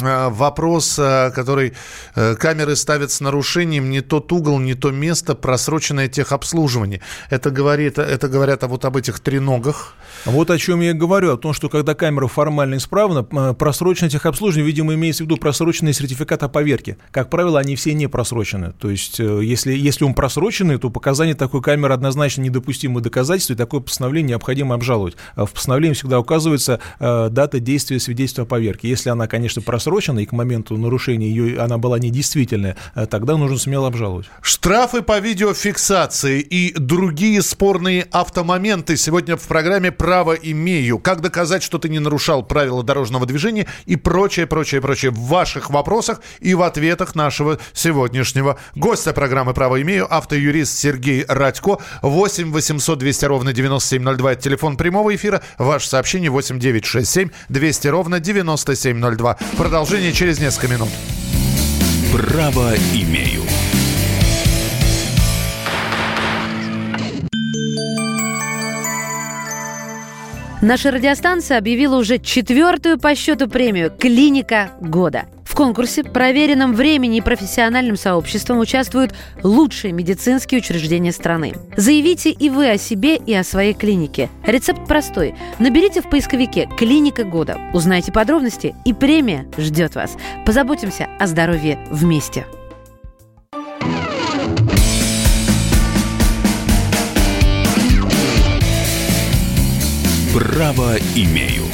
вопрос, 0.00 0.98
э, 0.98 1.30
который 1.34 1.72
э, 2.14 2.34
камеры 2.36 2.76
ставят 2.76 3.10
с 3.10 3.20
нарушением 3.20 3.90
не 3.90 4.00
тот 4.00 4.32
угол, 4.32 4.58
не 4.58 4.74
то 4.74 4.90
место, 4.90 5.34
просроченное 5.34 6.08
техобслуживание. 6.08 7.00
Это, 7.30 7.50
говорит, 7.50 7.98
это 7.98 8.28
говорят 8.28 8.62
вот 8.62 8.84
об 8.84 8.96
этих 8.96 9.20
треногах. 9.20 9.94
Вот 10.24 10.50
о 10.50 10.58
чем 10.58 10.80
я 10.80 10.94
говорю, 10.94 11.32
о 11.32 11.36
том, 11.36 11.52
что 11.52 11.68
когда 11.68 11.94
камера 11.94 12.26
формально 12.26 12.76
исправна, 12.76 13.22
просроченное 13.24 14.10
техобслуживание, 14.10 14.66
видимо, 14.66 14.94
имеется 14.94 15.22
в 15.22 15.26
виду 15.26 15.36
просроченный 15.36 15.92
сертификат 15.92 16.42
о 16.42 16.48
поверке. 16.48 16.96
Как 17.10 17.30
правило, 17.30 17.58
они 17.60 17.76
все 17.76 17.94
не 17.94 18.06
просрочены. 18.06 18.72
То 18.78 18.90
есть, 18.90 19.18
если, 19.18 19.72
если 19.72 20.04
он 20.04 20.14
просроченный, 20.14 20.78
то 20.78 20.90
показания 20.90 21.34
такой 21.34 21.62
камеры 21.62 21.94
однозначно 21.94 22.42
недопустимы 22.42 23.00
доказательства, 23.00 23.54
и 23.54 23.56
такое 23.56 23.80
постановление 23.80 24.30
необходимо 24.30 24.74
обжаловать. 24.74 25.16
А 25.34 25.46
в 25.46 25.52
постановлении 25.52 25.94
всегда 25.94 26.20
указывается 26.20 26.80
дата 26.98 27.60
действия 27.60 28.00
свидетельства 28.00 28.44
о 28.44 28.46
поверке. 28.46 28.88
Если 28.88 29.10
она, 29.10 29.26
конечно, 29.26 29.62
просрочена, 29.62 29.87
просрочена, 29.88 30.20
и 30.20 30.26
к 30.26 30.32
моменту 30.32 30.76
нарушения 30.76 31.28
ее, 31.28 31.60
она 31.60 31.78
была 31.78 31.98
недействительная, 31.98 32.76
э, 32.94 33.06
тогда 33.06 33.36
нужно 33.36 33.58
смело 33.58 33.88
обжаловать. 33.88 34.26
Штрафы 34.42 35.02
по 35.02 35.18
видеофиксации 35.18 36.40
и 36.40 36.74
другие 36.78 37.40
спорные 37.42 38.06
автомоменты 38.10 38.96
сегодня 38.96 39.36
в 39.36 39.46
программе 39.48 39.90
«Право 39.90 40.34
имею». 40.34 40.98
Как 40.98 41.20
доказать, 41.20 41.62
что 41.62 41.78
ты 41.78 41.88
не 41.88 41.98
нарушал 42.00 42.42
правила 42.42 42.82
дорожного 42.82 43.24
движения 43.26 43.66
и 43.86 43.96
прочее, 43.96 44.46
прочее, 44.46 44.80
прочее 44.80 45.10
в 45.10 45.20
ваших 45.20 45.70
вопросах 45.70 46.20
и 46.40 46.54
в 46.54 46.62
ответах 46.62 47.14
нашего 47.14 47.58
сегодняшнего 47.72 48.58
гостя 48.74 49.12
программы 49.12 49.54
«Право 49.54 49.80
имею» 49.80 50.12
автоюрист 50.12 50.78
Сергей 50.78 51.24
Радько. 51.26 51.78
8 52.02 52.52
800 52.52 52.98
200 52.98 53.24
ровно 53.24 53.52
9702. 53.52 54.32
Это 54.32 54.42
телефон 54.42 54.76
прямого 54.76 55.14
эфира. 55.14 55.42
Ваше 55.56 55.88
сообщение 55.88 56.30
8 56.30 56.58
967 56.58 57.30
200 57.48 57.88
ровно 57.88 58.20
9702. 58.20 59.38
Продолжение 59.78 60.12
через 60.12 60.40
несколько 60.40 60.66
минут. 60.66 60.88
Право 62.12 62.74
имею. 62.92 63.44
Наша 70.60 70.90
радиостанция 70.90 71.58
объявила 71.58 71.96
уже 71.96 72.18
четвертую 72.18 72.98
по 72.98 73.14
счету 73.14 73.48
премию 73.48 73.92
«Клиника 73.96 74.70
года». 74.80 75.26
В 75.44 75.54
конкурсе, 75.54 76.02
проверенном 76.02 76.74
времени 76.74 77.18
и 77.18 77.20
профессиональным 77.20 77.96
сообществом, 77.96 78.58
участвуют 78.58 79.14
лучшие 79.44 79.92
медицинские 79.92 80.60
учреждения 80.60 81.12
страны. 81.12 81.54
Заявите 81.76 82.30
и 82.30 82.50
вы 82.50 82.70
о 82.70 82.78
себе, 82.78 83.16
и 83.16 83.34
о 83.34 83.44
своей 83.44 83.72
клинике. 83.72 84.30
Рецепт 84.44 84.86
простой. 84.86 85.36
Наберите 85.60 86.02
в 86.02 86.10
поисковике 86.10 86.68
«Клиника 86.76 87.22
года», 87.22 87.56
узнайте 87.72 88.10
подробности, 88.10 88.74
и 88.84 88.92
премия 88.92 89.46
ждет 89.56 89.94
вас. 89.94 90.16
Позаботимся 90.44 91.08
о 91.20 91.28
здоровье 91.28 91.78
вместе. 91.90 92.46
Право 100.34 100.96
имею. 101.14 101.64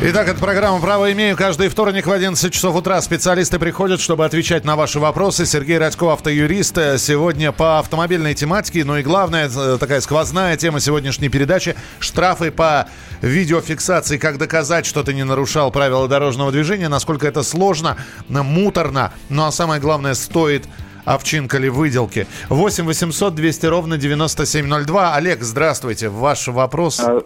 Итак, 0.00 0.28
это 0.28 0.38
программа 0.38 0.80
«Право 0.80 1.10
имею». 1.10 1.36
Каждый 1.36 1.68
вторник 1.68 2.06
в 2.06 2.12
11 2.12 2.52
часов 2.52 2.76
утра 2.76 3.02
специалисты 3.02 3.58
приходят, 3.58 4.00
чтобы 4.00 4.24
отвечать 4.24 4.64
на 4.64 4.76
ваши 4.76 5.00
вопросы. 5.00 5.44
Сергей 5.44 5.76
Радько, 5.78 6.12
автоюрист. 6.12 6.76
Сегодня 6.98 7.50
по 7.50 7.80
автомобильной 7.80 8.34
тематике. 8.34 8.84
Ну 8.84 8.96
и 8.98 9.02
главная, 9.02 9.50
э, 9.52 9.76
такая 9.80 10.00
сквозная 10.00 10.56
тема 10.56 10.78
сегодняшней 10.78 11.28
передачи– 11.28 11.74
штрафы 11.98 12.52
по 12.52 12.88
видеофиксации. 13.22 14.18
Как 14.18 14.38
доказать, 14.38 14.86
что 14.86 15.02
ты 15.02 15.12
не 15.12 15.24
нарушал 15.24 15.72
правила 15.72 16.06
дорожного 16.06 16.52
движения, 16.52 16.88
насколько 16.88 17.26
это 17.26 17.42
сложно, 17.42 17.96
муторно. 18.28 19.12
Ну 19.28 19.44
а 19.44 19.50
самое 19.50 19.80
главное, 19.80 20.14
стоит 20.14 20.68
овчинка 21.14 21.58
ли 21.58 21.68
выделки. 21.68 22.26
8 22.48 22.84
800 22.84 23.34
200 23.34 23.66
ровно 23.66 23.96
9702. 23.96 25.14
Олег, 25.14 25.42
здравствуйте. 25.42 26.08
Ваш 26.08 26.48
вопрос. 26.48 27.00
А, 27.00 27.20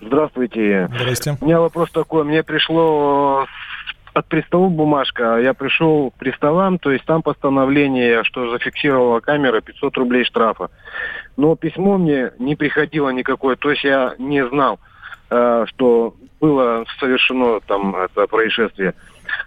Здравствуйте. 0.00 0.88
Здрасте. 0.92 1.36
У 1.40 1.44
меня 1.44 1.60
вопрос 1.60 1.90
такой. 1.92 2.24
Мне 2.24 2.42
пришло 2.42 3.46
от 4.14 4.26
приставов 4.26 4.72
бумажка. 4.72 5.38
Я 5.38 5.54
пришел 5.54 6.10
к 6.10 6.14
приставам, 6.14 6.78
то 6.78 6.90
есть 6.90 7.04
там 7.04 7.22
постановление, 7.22 8.24
что 8.24 8.50
зафиксировала 8.50 9.20
камера 9.20 9.60
500 9.60 9.96
рублей 9.96 10.24
штрафа. 10.24 10.70
Но 11.36 11.54
письмо 11.56 11.98
мне 11.98 12.32
не 12.38 12.56
приходило 12.56 13.10
никакое, 13.10 13.56
то 13.56 13.70
есть 13.70 13.84
я 13.84 14.14
не 14.18 14.46
знал, 14.46 14.80
э, 15.30 15.64
что 15.68 16.14
было 16.40 16.84
совершено 16.98 17.60
там 17.60 17.94
это 17.96 18.26
происшествие. 18.26 18.94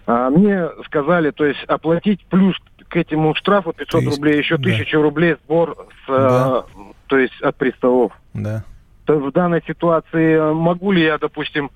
А 0.07 0.29
мне 0.29 0.67
сказали, 0.85 1.31
то 1.31 1.45
есть 1.45 1.63
оплатить 1.65 2.25
плюс 2.27 2.55
к 2.89 2.95
этому 2.97 3.35
штрафу 3.35 3.73
500 3.73 4.01
есть, 4.01 4.15
рублей, 4.17 4.37
еще 4.37 4.57
да. 4.57 4.69
1000 4.69 5.01
рублей 5.01 5.35
сбор 5.43 5.75
с, 6.05 6.07
да. 6.07 6.63
э, 6.75 6.79
то 7.07 7.17
есть 7.17 7.41
от 7.41 7.55
приставов. 7.55 8.11
Да 8.33 8.63
в 9.07 9.31
данной 9.31 9.61
ситуации 9.65 10.35
э, 10.35 10.53
могу 10.53 10.91
ли 10.91 11.03
я, 11.03 11.17
допустим, 11.17 11.71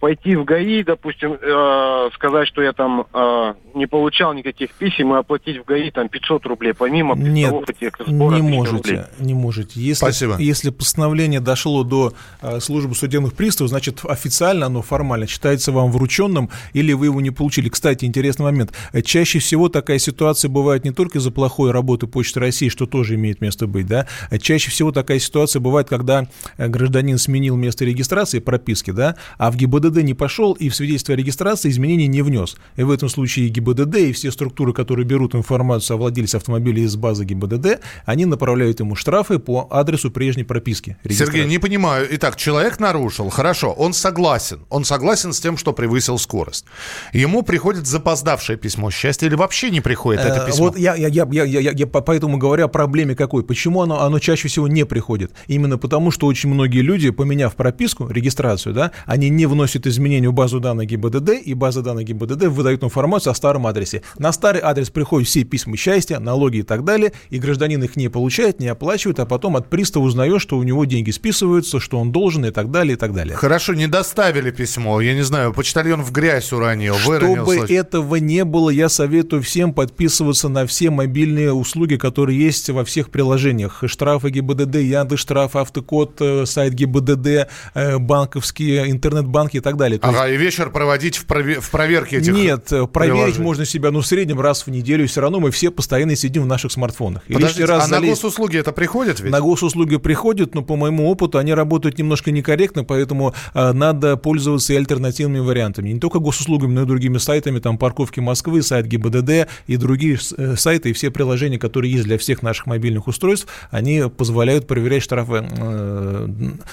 пойти 0.00 0.34
в 0.34 0.44
ГАИ, 0.44 0.82
допустим, 0.82 1.34
э, 1.40 2.08
сказать, 2.14 2.48
что 2.48 2.62
я 2.62 2.72
там 2.72 3.06
э, 3.12 3.54
не 3.74 3.86
получал 3.86 4.32
никаких 4.32 4.72
писем 4.72 5.14
и 5.14 5.18
оплатить 5.18 5.58
в 5.58 5.64
ГАИ 5.64 5.90
там 5.90 6.08
500 6.08 6.46
рублей, 6.46 6.72
помимо 6.72 7.14
Нет, 7.14 7.54
этих 7.68 7.92
сборов, 8.06 8.40
не 8.40 8.48
можете, 8.48 8.76
рублей. 8.76 9.00
не 9.18 9.34
можете. 9.34 9.78
Если, 9.78 10.00
Спасибо. 10.00 10.36
Если 10.38 10.70
постановление 10.70 11.40
дошло 11.40 11.84
до 11.84 12.14
э, 12.40 12.60
службы 12.60 12.94
судебных 12.94 13.34
приставов, 13.34 13.68
значит, 13.68 14.00
официально 14.04 14.66
оно 14.66 14.80
формально 14.80 15.26
считается 15.26 15.70
вам 15.70 15.92
врученным 15.92 16.48
или 16.72 16.94
вы 16.94 17.06
его 17.06 17.20
не 17.20 17.30
получили. 17.30 17.68
Кстати, 17.68 18.06
интересный 18.06 18.44
момент. 18.44 18.72
Чаще 19.04 19.38
всего 19.38 19.68
такая 19.68 19.98
ситуация 19.98 20.48
бывает 20.48 20.84
не 20.84 20.92
только 20.92 21.18
из-за 21.18 21.30
плохой 21.30 21.72
работы 21.72 22.06
Почты 22.06 22.40
России, 22.40 22.70
что 22.70 22.86
тоже 22.86 23.16
имеет 23.16 23.42
место 23.42 23.66
быть, 23.66 23.86
да, 23.86 24.06
чаще 24.40 24.70
всего 24.70 24.92
такая 24.92 25.18
ситуация 25.18 25.60
бывает, 25.60 25.88
когда 25.88 26.26
э, 26.56 26.68
гражданин 26.68 27.18
сменил 27.18 27.56
место 27.56 27.84
регистрации 27.84 28.38
прописки, 28.38 28.92
да, 28.92 29.16
а 29.36 29.50
в 29.50 29.56
ГИБДД 29.56 29.89
ГИБДД 29.90 30.02
не 30.04 30.14
пошел 30.14 30.52
и 30.52 30.68
в 30.68 30.74
свидетельстве 30.74 31.14
о 31.14 31.18
регистрации 31.18 31.68
изменений 31.70 32.06
не 32.06 32.22
внес. 32.22 32.56
И 32.76 32.82
в 32.82 32.90
этом 32.90 33.08
случае 33.08 33.48
ГИБДД, 33.48 33.96
и 33.96 34.12
все 34.12 34.30
структуры, 34.30 34.72
которые 34.72 35.04
берут 35.04 35.34
информацию 35.34 35.96
о 35.96 35.98
владельце 35.98 36.36
автомобиля 36.36 36.82
из 36.82 36.96
базы 36.96 37.24
ГИБДД, 37.24 37.80
они 38.04 38.24
направляют 38.26 38.80
ему 38.80 38.94
штрафы 38.94 39.38
по 39.38 39.66
адресу 39.70 40.10
прежней 40.10 40.44
прописки. 40.44 40.96
Сергей, 41.08 41.44
не 41.46 41.58
понимаю. 41.58 42.06
Итак, 42.12 42.36
человек 42.36 42.78
нарушил, 42.80 43.28
хорошо, 43.30 43.72
он 43.72 43.92
согласен. 43.92 44.60
Он 44.70 44.84
согласен 44.84 45.32
с 45.32 45.40
тем, 45.40 45.56
что 45.56 45.72
превысил 45.72 46.18
скорость. 46.18 46.64
Ему 47.12 47.42
приходит 47.42 47.86
запоздавшее 47.86 48.56
письмо 48.56 48.90
счастья 48.90 49.26
или 49.26 49.34
вообще 49.34 49.70
не 49.70 49.80
приходит 49.80 50.20
это 50.22 50.40
Э, 50.40 50.46
письмо? 50.46 50.66
Вот 50.66 50.78
я, 50.78 50.94
я, 50.94 51.08
я, 51.08 51.26
я, 51.30 51.44
я, 51.44 51.70
я 51.72 51.86
по- 51.86 52.00
поэтому 52.00 52.38
говорю 52.38 52.64
о 52.64 52.68
проблеме 52.68 53.14
какой. 53.14 53.42
Почему 53.42 53.82
оно, 53.82 54.02
оно 54.02 54.18
чаще 54.18 54.48
всего 54.48 54.68
не 54.68 54.84
приходит? 54.86 55.32
Именно 55.48 55.78
потому, 55.78 56.10
что 56.10 56.26
очень 56.26 56.48
многие 56.50 56.80
люди, 56.80 57.10
поменяв 57.10 57.54
прописку, 57.54 58.08
регистрацию, 58.08 58.74
да, 58.74 58.92
они 59.06 59.28
не 59.28 59.46
вносят 59.46 59.79
изменения 59.86 60.28
в 60.28 60.34
базу 60.34 60.60
данных 60.60 60.86
ГИБДД, 60.86 61.30
и 61.44 61.54
база 61.54 61.82
данных 61.82 62.04
ГИБДД 62.04 62.46
выдают 62.46 62.84
информацию 62.84 63.30
о 63.30 63.34
старом 63.34 63.66
адресе. 63.66 64.02
На 64.18 64.32
старый 64.32 64.60
адрес 64.62 64.90
приходят 64.90 65.28
все 65.28 65.44
письма 65.44 65.76
счастья, 65.76 66.18
налоги 66.18 66.58
и 66.58 66.62
так 66.62 66.84
далее, 66.84 67.12
и 67.30 67.38
гражданин 67.38 67.82
их 67.82 67.96
не 67.96 68.08
получает, 68.08 68.60
не 68.60 68.68
оплачивает, 68.68 69.20
а 69.20 69.26
потом 69.26 69.56
от 69.56 69.70
пристава 69.70 70.04
узнает, 70.04 70.40
что 70.40 70.58
у 70.58 70.62
него 70.62 70.84
деньги 70.84 71.10
списываются, 71.10 71.80
что 71.80 71.98
он 71.98 72.12
должен 72.12 72.44
и 72.44 72.50
так 72.50 72.70
далее, 72.70 72.94
и 72.94 72.96
так 72.96 73.14
далее. 73.14 73.36
Хорошо, 73.36 73.74
не 73.74 73.86
доставили 73.86 74.50
письмо. 74.50 75.00
Я 75.00 75.14
не 75.14 75.22
знаю, 75.22 75.52
почтальон 75.52 76.02
в 76.02 76.12
грязь 76.12 76.52
уронил, 76.52 76.96
выронил. 77.04 77.46
Чтобы 77.46 77.72
этого 77.72 78.16
не 78.16 78.44
было, 78.44 78.70
я 78.70 78.88
советую 78.88 79.42
всем 79.42 79.72
подписываться 79.72 80.48
на 80.48 80.66
все 80.66 80.90
мобильные 80.90 81.52
услуги, 81.52 81.96
которые 81.96 82.38
есть 82.38 82.68
во 82.70 82.84
всех 82.84 83.10
приложениях. 83.10 83.82
Штрафы 83.86 84.30
ГИБДД, 84.30 84.76
Яндекс 84.76 85.20
штраф, 85.20 85.54
автокод, 85.54 86.20
э, 86.20 86.46
сайт 86.46 86.74
ГИБДД, 86.74 87.48
э, 87.74 87.98
банковские, 87.98 88.90
интернет-банки 88.90 89.58
и 89.58 89.60
так 89.60 89.69
далее. 89.76 89.98
То 89.98 90.08
Ага, 90.08 90.28
и 90.28 90.36
вечер 90.36 90.70
проводить 90.70 91.16
в, 91.16 91.26
прове- 91.26 91.60
в 91.60 91.70
проверке 91.70 92.18
этих 92.18 92.32
Нет, 92.32 92.72
э, 92.72 92.86
проверить 92.86 93.16
приложений. 93.20 93.44
можно 93.44 93.64
себя, 93.64 93.90
ну, 93.90 94.00
в 94.00 94.06
среднем 94.06 94.40
раз 94.40 94.66
в 94.66 94.70
неделю. 94.70 95.06
Все 95.06 95.20
равно 95.20 95.40
мы 95.40 95.50
все 95.50 95.70
постоянно 95.70 96.16
сидим 96.16 96.42
в 96.42 96.46
наших 96.46 96.72
смартфонах. 96.72 97.22
И 97.28 97.34
Подождите, 97.34 97.64
раз 97.64 97.84
а 97.84 97.88
на 97.88 97.96
залезть- 97.98 98.10
госуслуги 98.10 98.58
это 98.58 98.72
приходит 98.72 99.20
ведь? 99.20 99.30
на 99.32 99.40
госуслуги 99.40 99.96
приходят, 99.96 100.54
но 100.54 100.62
по 100.62 100.76
моему 100.76 101.08
опыту 101.10 101.38
они 101.38 101.54
работают 101.54 101.98
немножко 101.98 102.30
некорректно, 102.30 102.84
поэтому 102.84 103.34
э, 103.54 103.72
надо 103.72 104.16
пользоваться 104.16 104.72
и 104.72 104.76
альтернативными 104.76 105.40
вариантами. 105.40 105.90
Не 105.90 106.00
только 106.00 106.18
госуслугами, 106.18 106.72
но 106.72 106.82
и 106.82 106.86
другими 106.86 107.18
сайтами, 107.18 107.58
там 107.58 107.78
парковки 107.78 108.20
Москвы, 108.20 108.62
сайт 108.62 108.86
ГИБДД 108.86 109.48
и 109.66 109.76
другие 109.76 110.18
э, 110.36 110.54
сайты 110.56 110.90
и 110.90 110.92
все 110.92 111.10
приложения, 111.10 111.58
которые 111.58 111.92
есть 111.92 112.04
для 112.04 112.18
всех 112.18 112.42
наших 112.42 112.66
мобильных 112.66 113.06
устройств, 113.08 113.46
они 113.70 114.04
позволяют 114.16 114.66
проверять 114.66 115.02
штрафы 115.02 115.44
э, 115.48 116.28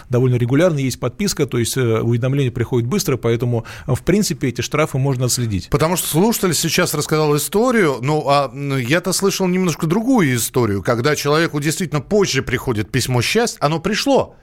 довольно 0.09 0.35
регулярно. 0.35 0.79
Есть 0.79 0.99
подписка, 0.99 1.45
то 1.45 1.57
есть 1.57 1.77
э, 1.77 1.99
уведомление 1.99 2.51
приходит 2.51 2.86
быстро, 2.87 3.17
поэтому 3.17 3.65
э, 3.85 3.93
в 3.93 4.01
принципе 4.01 4.49
эти 4.49 4.61
штрафы 4.61 4.97
можно 4.97 5.25
отследить. 5.25 5.69
Потому 5.69 5.97
что 5.97 6.07
слушатель 6.07 6.53
сейчас 6.53 6.93
рассказал 6.93 7.35
историю, 7.35 7.97
ну, 8.01 8.23
а 8.27 8.49
м, 8.51 8.77
я-то 8.77 9.13
слышал 9.13 9.47
немножко 9.47 9.85
другую 9.85 10.35
историю, 10.35 10.81
когда 10.81 11.15
человеку 11.15 11.59
действительно 11.59 12.01
позже 12.01 12.41
приходит 12.41 12.91
письмо 12.91 13.21
счастья, 13.21 13.57
оно 13.61 13.79
пришло. 13.79 14.35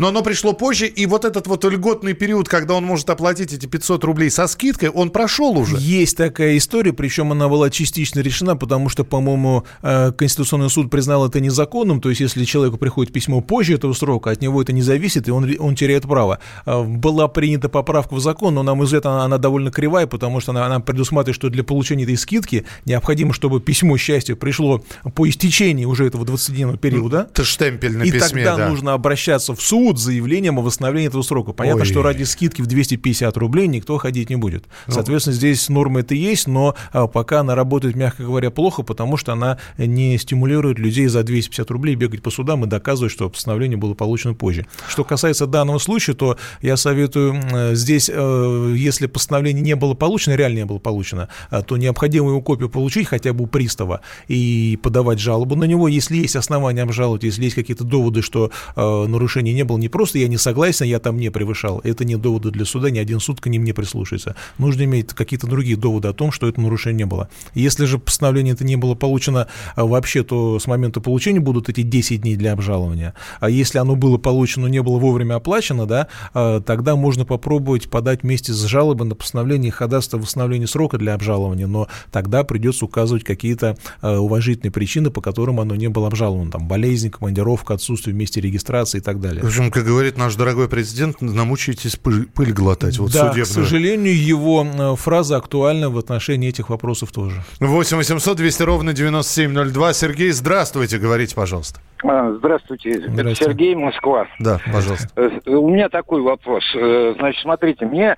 Но 0.00 0.08
оно 0.08 0.22
пришло 0.22 0.54
позже, 0.54 0.86
и 0.86 1.04
вот 1.04 1.26
этот 1.26 1.46
вот 1.46 1.62
льготный 1.62 2.14
период, 2.14 2.48
когда 2.48 2.72
он 2.72 2.84
может 2.84 3.10
оплатить 3.10 3.52
эти 3.52 3.66
500 3.66 4.02
рублей 4.04 4.30
со 4.30 4.46
скидкой, 4.46 4.88
он 4.88 5.10
прошел 5.10 5.58
уже. 5.58 5.76
Есть 5.78 6.16
такая 6.16 6.56
история, 6.56 6.94
причем 6.94 7.32
она 7.32 7.50
была 7.50 7.68
частично 7.68 8.20
решена, 8.20 8.56
потому 8.56 8.88
что, 8.88 9.04
по-моему, 9.04 9.64
э, 9.82 10.12
Конституционный 10.12 10.70
суд 10.70 10.90
признал 10.90 11.26
это 11.26 11.38
незаконным, 11.40 12.00
то 12.00 12.08
есть 12.08 12.22
если 12.22 12.46
человеку 12.46 12.78
приходит 12.78 13.12
письмо 13.12 13.42
позже 13.42 13.74
этого 13.74 13.92
срока, 13.92 14.30
от 14.30 14.40
него 14.40 14.62
это 14.62 14.72
не 14.72 14.80
зависит, 14.80 15.28
и 15.28 15.30
он, 15.30 15.54
он 15.58 15.74
теряет 15.74 16.04
право. 16.04 16.38
Э, 16.64 16.82
Была 16.82 17.28
принята 17.28 17.68
поправка 17.68 18.14
в 18.14 18.20
закон, 18.20 18.54
но, 18.54 18.62
на 18.62 18.74
мой 18.74 18.86
взгляд, 18.86 19.04
она, 19.04 19.24
она 19.24 19.36
довольно 19.36 19.70
кривая, 19.70 20.06
потому 20.06 20.40
что 20.40 20.52
она, 20.52 20.64
она 20.64 20.80
предусматривает, 20.80 21.36
что 21.36 21.50
для 21.50 21.62
получения 21.62 22.04
этой 22.04 22.16
скидки 22.16 22.64
необходимо, 22.86 23.34
чтобы 23.34 23.60
письмо 23.60 23.98
счастья 23.98 24.34
пришло 24.34 24.82
по 25.14 25.28
истечении 25.28 25.84
уже 25.84 26.06
этого 26.06 26.24
20-дневного 26.24 26.78
периода. 26.78 27.28
Это 27.30 27.44
штемпель 27.44 27.98
на 27.98 28.04
И 28.04 28.10
письме, 28.10 28.44
тогда 28.44 28.56
да. 28.56 28.68
нужно 28.70 28.94
обращаться 28.94 29.54
в 29.54 29.60
суд 29.60 29.89
с 29.98 30.02
заявлением 30.02 30.58
о 30.58 30.62
восстановлении 30.62 31.08
этого 31.08 31.22
срока. 31.22 31.52
Понятно, 31.52 31.82
Ой. 31.82 31.86
что 31.86 32.02
ради 32.02 32.24
скидки 32.24 32.62
в 32.62 32.66
250 32.66 33.36
рублей 33.36 33.66
никто 33.66 33.98
ходить 33.98 34.30
не 34.30 34.36
будет. 34.36 34.64
Ну. 34.86 34.94
Соответственно, 34.94 35.34
здесь 35.34 35.68
норма 35.68 36.00
это 36.00 36.14
есть, 36.14 36.46
но 36.46 36.74
а, 36.92 37.06
пока 37.06 37.40
она 37.40 37.54
работает, 37.54 37.96
мягко 37.96 38.24
говоря, 38.24 38.50
плохо, 38.50 38.82
потому 38.82 39.16
что 39.16 39.32
она 39.32 39.58
не 39.78 40.18
стимулирует 40.18 40.78
людей 40.78 41.06
за 41.06 41.22
250 41.22 41.70
рублей 41.70 41.94
бегать 41.94 42.22
по 42.22 42.30
судам 42.30 42.64
и 42.64 42.66
доказывать, 42.66 43.12
что 43.12 43.28
постановление 43.28 43.76
было 43.76 43.94
получено 43.94 44.34
позже. 44.34 44.66
Что 44.88 45.04
касается 45.04 45.46
данного 45.46 45.78
случая, 45.78 46.14
то 46.14 46.36
я 46.62 46.76
советую 46.76 47.40
э, 47.52 47.74
здесь, 47.74 48.10
э, 48.12 48.74
если 48.76 49.06
постановление 49.06 49.62
не 49.62 49.76
было 49.76 49.94
получено, 49.94 50.34
реально 50.34 50.58
не 50.58 50.64
было 50.64 50.78
получено, 50.78 51.28
а, 51.50 51.62
то 51.62 51.76
необходимо 51.76 52.28
его 52.28 52.40
копию 52.40 52.68
получить 52.68 53.06
хотя 53.08 53.32
бы 53.32 53.44
у 53.44 53.46
пристава 53.46 54.00
и 54.28 54.78
подавать 54.82 55.18
жалобу 55.18 55.56
на 55.56 55.64
него, 55.64 55.88
если 55.88 56.16
есть 56.16 56.36
основания 56.36 56.82
обжаловать, 56.82 57.24
если 57.24 57.44
есть 57.44 57.54
какие-то 57.54 57.84
доводы, 57.84 58.22
что 58.22 58.50
э, 58.76 59.06
нарушения 59.06 59.52
не 59.52 59.64
было, 59.64 59.78
не 59.80 59.88
просто 59.88 60.18
я 60.18 60.28
не 60.28 60.36
согласен, 60.36 60.86
я 60.86 61.00
там 61.00 61.18
не 61.18 61.30
превышал, 61.30 61.80
это 61.82 62.04
не 62.04 62.16
доводы 62.16 62.50
для 62.50 62.64
суда, 62.64 62.90
ни 62.90 62.98
один 62.98 63.18
суд 63.20 63.40
к 63.40 63.46
ним 63.46 63.64
не 63.64 63.72
прислушается. 63.72 64.36
Нужно 64.58 64.84
иметь 64.84 65.08
какие-то 65.08 65.46
другие 65.46 65.76
доводы 65.76 66.08
о 66.08 66.12
том, 66.12 66.30
что 66.30 66.48
это 66.48 66.60
нарушение 66.60 67.06
было. 67.06 67.28
Если 67.54 67.84
же 67.86 67.98
постановление 67.98 68.54
это 68.54 68.64
не 68.64 68.76
было 68.76 68.94
получено 68.94 69.48
а, 69.74 69.84
вообще, 69.84 70.22
то 70.22 70.58
с 70.58 70.66
момента 70.66 71.00
получения 71.00 71.40
будут 71.40 71.68
эти 71.68 71.82
10 71.82 72.22
дней 72.22 72.36
для 72.36 72.52
обжалования. 72.52 73.14
А 73.40 73.50
если 73.50 73.78
оно 73.78 73.96
было 73.96 74.18
получено, 74.18 74.60
но 74.60 74.68
не 74.68 74.82
было 74.82 74.98
вовремя 74.98 75.36
оплачено, 75.36 75.86
да, 75.86 76.08
а, 76.34 76.60
тогда 76.60 76.96
можно 76.96 77.24
попробовать 77.24 77.88
подать 77.88 78.22
вместе 78.22 78.52
с 78.52 78.62
жалобой 78.64 79.08
на 79.08 79.14
постановление 79.14 79.72
ходатайства 79.72 80.18
о 80.18 80.22
восстановлении 80.22 80.66
срока 80.66 80.98
для 80.98 81.14
обжалования, 81.14 81.66
но 81.66 81.88
тогда 82.12 82.44
придется 82.44 82.84
указывать 82.84 83.24
какие-то 83.24 83.76
а, 84.02 84.18
уважительные 84.18 84.70
причины, 84.70 85.10
по 85.10 85.20
которым 85.20 85.60
оно 85.60 85.74
не 85.74 85.88
было 85.88 86.08
обжаловано. 86.08 86.50
Там 86.50 86.68
болезнь, 86.68 87.10
командировка, 87.10 87.74
отсутствие 87.74 88.14
в 88.14 88.18
месте 88.18 88.40
регистрации 88.40 88.98
и 88.98 89.00
так 89.00 89.20
далее. 89.20 89.42
Общем, 89.60 89.72
как 89.72 89.84
говорит 89.84 90.16
наш 90.16 90.36
дорогой 90.36 90.70
президент, 90.70 91.20
намучаетесь 91.20 91.96
пыль, 91.96 92.26
пыль 92.26 92.50
глотать. 92.50 92.96
Вот 92.98 93.12
да, 93.12 93.28
судебную. 93.28 93.44
к 93.44 93.48
сожалению, 93.48 94.16
его 94.16 94.64
э, 94.64 94.96
фраза 94.96 95.36
актуальна 95.36 95.90
в 95.90 95.98
отношении 95.98 96.48
этих 96.48 96.70
вопросов 96.70 97.12
тоже. 97.12 97.42
8 97.60 97.98
800 97.98 98.38
200 98.38 98.62
ровно 98.62 98.94
9702. 98.94 99.92
Сергей, 99.92 100.30
здравствуйте, 100.30 100.96
говорите, 100.96 101.34
пожалуйста. 101.34 101.80
А, 102.02 102.32
Здравствуйте, 102.38 102.90
это 102.92 103.10
Здрасте. 103.10 103.44
Сергей, 103.44 103.74
Москва. 103.74 104.26
Да, 104.38 104.60
пожалуйста. 104.72 105.08
Э, 105.16 105.50
У 105.50 105.68
меня 105.68 105.90
такой 105.90 106.22
вопрос. 106.22 106.64
Э, 106.74 107.14
Значит, 107.18 107.42
смотрите, 107.42 107.84
мне 107.84 108.16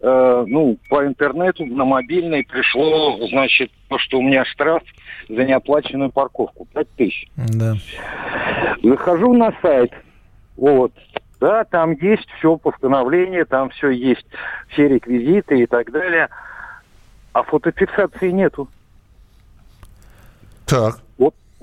э, 0.00 0.44
ну, 0.46 0.78
по 0.88 1.04
интернету 1.04 1.64
на 1.64 1.84
мобильный 1.84 2.44
пришло, 2.44 3.18
значит, 3.30 3.72
то, 3.88 3.98
что 3.98 4.18
у 4.18 4.22
меня 4.22 4.44
штраф 4.44 4.82
за 5.28 5.44
неоплаченную 5.44 6.10
парковку. 6.10 6.68
5 6.72 6.88
тысяч. 6.96 7.26
Да. 7.34 7.74
Захожу 8.84 9.32
на 9.32 9.52
сайт, 9.60 9.90
вот, 10.56 10.92
да, 11.40 11.64
там 11.64 11.92
есть 11.92 12.28
все 12.38 12.56
постановление, 12.56 13.44
там 13.44 13.70
все 13.70 13.90
есть, 13.90 14.26
все 14.68 14.88
реквизиты 14.88 15.60
и 15.60 15.66
так 15.66 15.90
далее, 15.90 16.28
а 17.32 17.42
фотофиксации 17.42 18.30
нету. 18.30 18.68
Так. 20.66 21.00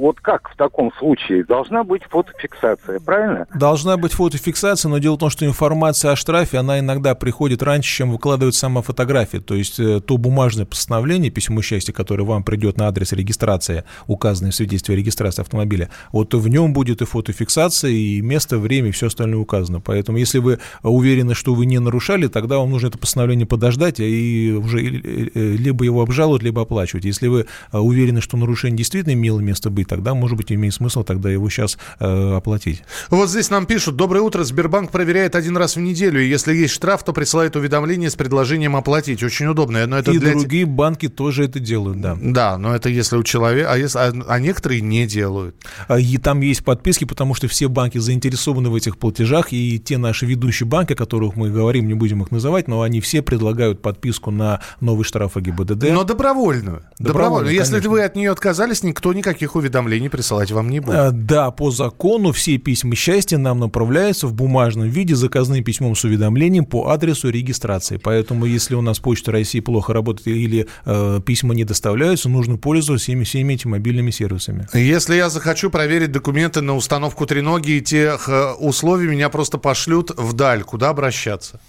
Вот, 0.01 0.19
как 0.19 0.49
в 0.49 0.57
таком 0.57 0.91
случае? 0.97 1.43
Должна 1.43 1.83
быть 1.83 2.01
фотофиксация, 2.09 2.99
правильно? 2.99 3.45
Должна 3.53 3.97
быть 3.97 4.13
фотофиксация, 4.13 4.89
но 4.89 4.97
дело 4.97 5.13
в 5.13 5.19
том, 5.19 5.29
что 5.29 5.45
информация 5.45 6.13
о 6.13 6.15
штрафе, 6.15 6.57
она 6.57 6.79
иногда 6.79 7.13
приходит 7.13 7.61
раньше, 7.61 7.97
чем 7.97 8.11
выкладывает 8.11 8.55
сама 8.55 8.81
фотография. 8.81 9.41
То 9.41 9.53
есть 9.53 9.79
э, 9.79 9.99
то 9.99 10.17
бумажное 10.17 10.65
постановление, 10.65 11.29
письмо 11.29 11.61
счастья, 11.61 11.93
которое 11.93 12.23
вам 12.23 12.43
придет 12.43 12.77
на 12.77 12.87
адрес 12.87 13.11
регистрации, 13.11 13.83
указанное 14.07 14.49
в 14.49 14.55
свидетельстве 14.55 14.95
о 14.95 14.97
регистрации 14.97 15.43
автомобиля, 15.43 15.91
вот 16.11 16.33
в 16.33 16.47
нем 16.47 16.73
будет 16.73 17.03
и 17.03 17.05
фотофиксация, 17.05 17.91
и 17.91 18.21
место, 18.21 18.57
время, 18.57 18.89
и 18.89 18.91
все 18.91 19.05
остальное 19.05 19.39
указано. 19.39 19.81
Поэтому 19.81 20.17
если 20.17 20.39
вы 20.39 20.57
уверены, 20.81 21.35
что 21.35 21.53
вы 21.53 21.67
не 21.67 21.77
нарушали, 21.77 22.25
тогда 22.25 22.57
вам 22.57 22.71
нужно 22.71 22.87
это 22.87 22.97
постановление 22.97 23.45
подождать 23.45 23.99
и 23.99 24.51
уже 24.51 24.79
э, 24.83 25.29
э, 25.35 25.39
либо 25.57 25.85
его 25.85 26.01
обжаловать, 26.01 26.41
либо 26.41 26.63
оплачивать. 26.63 27.05
Если 27.05 27.27
вы 27.27 27.45
уверены, 27.71 28.19
что 28.19 28.35
нарушение 28.35 28.79
действительно 28.79 29.13
имело 29.13 29.39
место 29.39 29.69
быть, 29.69 29.90
тогда, 29.91 30.13
может 30.13 30.37
быть, 30.37 30.49
имеет 30.53 30.73
смысл 30.73 31.03
тогда 31.03 31.29
его 31.29 31.49
сейчас 31.49 31.77
э, 31.99 32.33
оплатить. 32.33 32.81
Вот 33.09 33.29
здесь 33.29 33.49
нам 33.49 33.65
пишут. 33.65 33.97
Доброе 33.97 34.21
утро. 34.21 34.45
Сбербанк 34.45 34.89
проверяет 34.89 35.35
один 35.35 35.57
раз 35.57 35.75
в 35.75 35.81
неделю. 35.81 36.23
И 36.23 36.29
если 36.29 36.55
есть 36.55 36.73
штраф, 36.73 37.03
то 37.03 37.11
присылает 37.11 37.57
уведомление 37.57 38.09
с 38.09 38.15
предложением 38.15 38.77
оплатить. 38.77 39.21
Очень 39.21 39.47
удобно. 39.47 39.85
Но 39.85 39.97
это 39.97 40.11
и 40.11 40.17
для... 40.17 40.31
другие 40.31 40.65
банки 40.65 41.09
тоже 41.09 41.43
это 41.43 41.59
делают, 41.59 41.99
да. 41.99 42.17
Да, 42.21 42.57
но 42.57 42.73
это 42.73 42.87
если 42.87 43.17
у 43.17 43.23
человека... 43.23 43.73
А, 43.73 43.77
если... 43.77 43.99
а, 43.99 44.13
а 44.29 44.39
некоторые 44.39 44.79
не 44.79 45.05
делают. 45.05 45.57
А, 45.89 45.99
И 45.99 46.15
там 46.15 46.39
есть 46.39 46.63
подписки, 46.63 47.03
потому 47.03 47.33
что 47.33 47.49
все 47.49 47.67
банки 47.67 47.97
заинтересованы 47.97 48.69
в 48.69 48.75
этих 48.75 48.97
платежах, 48.97 49.51
и 49.51 49.77
те 49.77 49.97
наши 49.97 50.25
ведущие 50.25 50.67
банки, 50.67 50.93
о 50.93 50.95
которых 50.95 51.35
мы 51.35 51.49
говорим, 51.49 51.85
не 51.85 51.95
будем 51.95 52.21
их 52.21 52.31
называть, 52.31 52.69
но 52.69 52.81
они 52.81 53.01
все 53.01 53.21
предлагают 53.21 53.81
подписку 53.81 54.31
на 54.31 54.61
новый 54.79 55.03
штраф 55.03 55.35
ГИБДД. 55.35 55.91
Но 55.91 56.05
добровольную. 56.05 56.05
Добровольную. 56.05 56.83
Добровольную, 56.97 57.53
Если 57.53 57.73
конечно. 57.73 57.89
вы 57.91 58.03
от 58.03 58.15
нее 58.15 58.31
отказались, 58.31 58.83
никто 58.83 59.11
никаких 59.11 59.57
уведомлений 59.57 59.80
уведомлений 59.81 60.09
присылать 60.09 60.51
вам 60.51 60.69
не 60.69 60.79
будут. 60.79 60.95
А, 60.95 61.11
да, 61.11 61.51
по 61.51 61.71
закону 61.71 62.31
все 62.31 62.57
письма 62.57 62.95
счастья 62.95 63.37
нам 63.37 63.59
направляются 63.59 64.27
в 64.27 64.33
бумажном 64.33 64.89
виде 64.89 65.15
заказным 65.15 65.63
письмом 65.63 65.95
с 65.95 66.03
уведомлением 66.03 66.65
по 66.65 66.89
адресу 66.89 67.29
регистрации. 67.29 67.97
Поэтому, 67.97 68.45
если 68.45 68.75
у 68.75 68.81
нас 68.81 68.99
Почта 68.99 69.31
России 69.31 69.59
плохо 69.59 69.93
работает 69.93 70.27
или 70.27 70.67
э, 70.85 71.19
письма 71.25 71.53
не 71.53 71.63
доставляются, 71.63 72.29
нужно 72.29 72.57
пользоваться 72.57 73.03
всеми, 73.03 73.23
всеми 73.23 73.53
этими 73.53 73.71
мобильными 73.71 74.11
сервисами. 74.11 74.67
Если 74.73 75.15
я 75.15 75.29
захочу 75.29 75.69
проверить 75.69 76.11
документы 76.11 76.61
на 76.61 76.75
установку 76.75 77.25
треноги 77.25 77.71
и 77.71 77.81
тех 77.81 78.29
э, 78.29 78.53
условий, 78.53 79.07
меня 79.07 79.29
просто 79.29 79.57
пошлют 79.57 80.11
вдаль. 80.17 80.63
Куда 80.63 80.89
обращаться? 80.89 81.59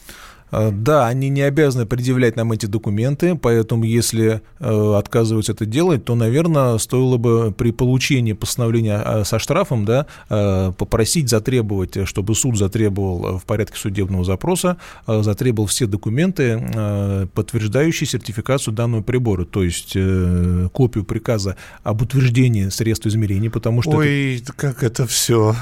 Э, 0.53 0.71
да, 0.71 1.09
они 1.09 1.31
не 1.31 1.43
обязаны 1.43 1.87
предъявлять 1.87 2.37
нам 2.37 2.53
эти 2.53 2.67
документы, 2.67 3.35
поэтому 3.35 3.85
если 3.85 4.43
э, 4.61 4.95
отказываются 4.97 5.53
это 5.53 5.67
делать, 5.67 6.05
то, 6.05 6.15
наверное, 6.15 6.79
стоило 6.79 7.17
бы 7.17 7.53
при 7.53 7.73
получении 7.73 8.35
постановления 8.35 9.03
э, 9.05 9.25
со 9.25 9.39
штрафом 9.39 9.85
да, 9.85 10.07
э, 10.29 10.73
попросить 10.77 11.29
затребовать, 11.31 12.07
чтобы 12.07 12.35
суд 12.35 12.57
затребовал 12.57 13.39
в 13.39 13.45
порядке 13.45 13.79
судебного 13.79 14.25
запроса, 14.25 14.77
э, 15.07 15.23
затребовал 15.23 15.67
все 15.67 15.87
документы, 15.87 16.63
э, 16.63 17.27
подтверждающие 17.35 18.07
сертификацию 18.07 18.75
данного 18.75 19.03
прибора, 19.03 19.45
то 19.47 19.65
есть 19.65 19.93
э, 19.95 20.69
копию 20.73 21.05
приказа 21.05 21.57
об 21.83 22.03
утверждении 22.03 22.69
средств 22.69 23.07
измерения, 23.07 23.51
потому 23.51 23.83
что... 23.83 23.93
Ой, 23.93 24.39
это... 24.39 24.53
как 24.53 24.83
это 24.83 25.07
все 25.07 25.57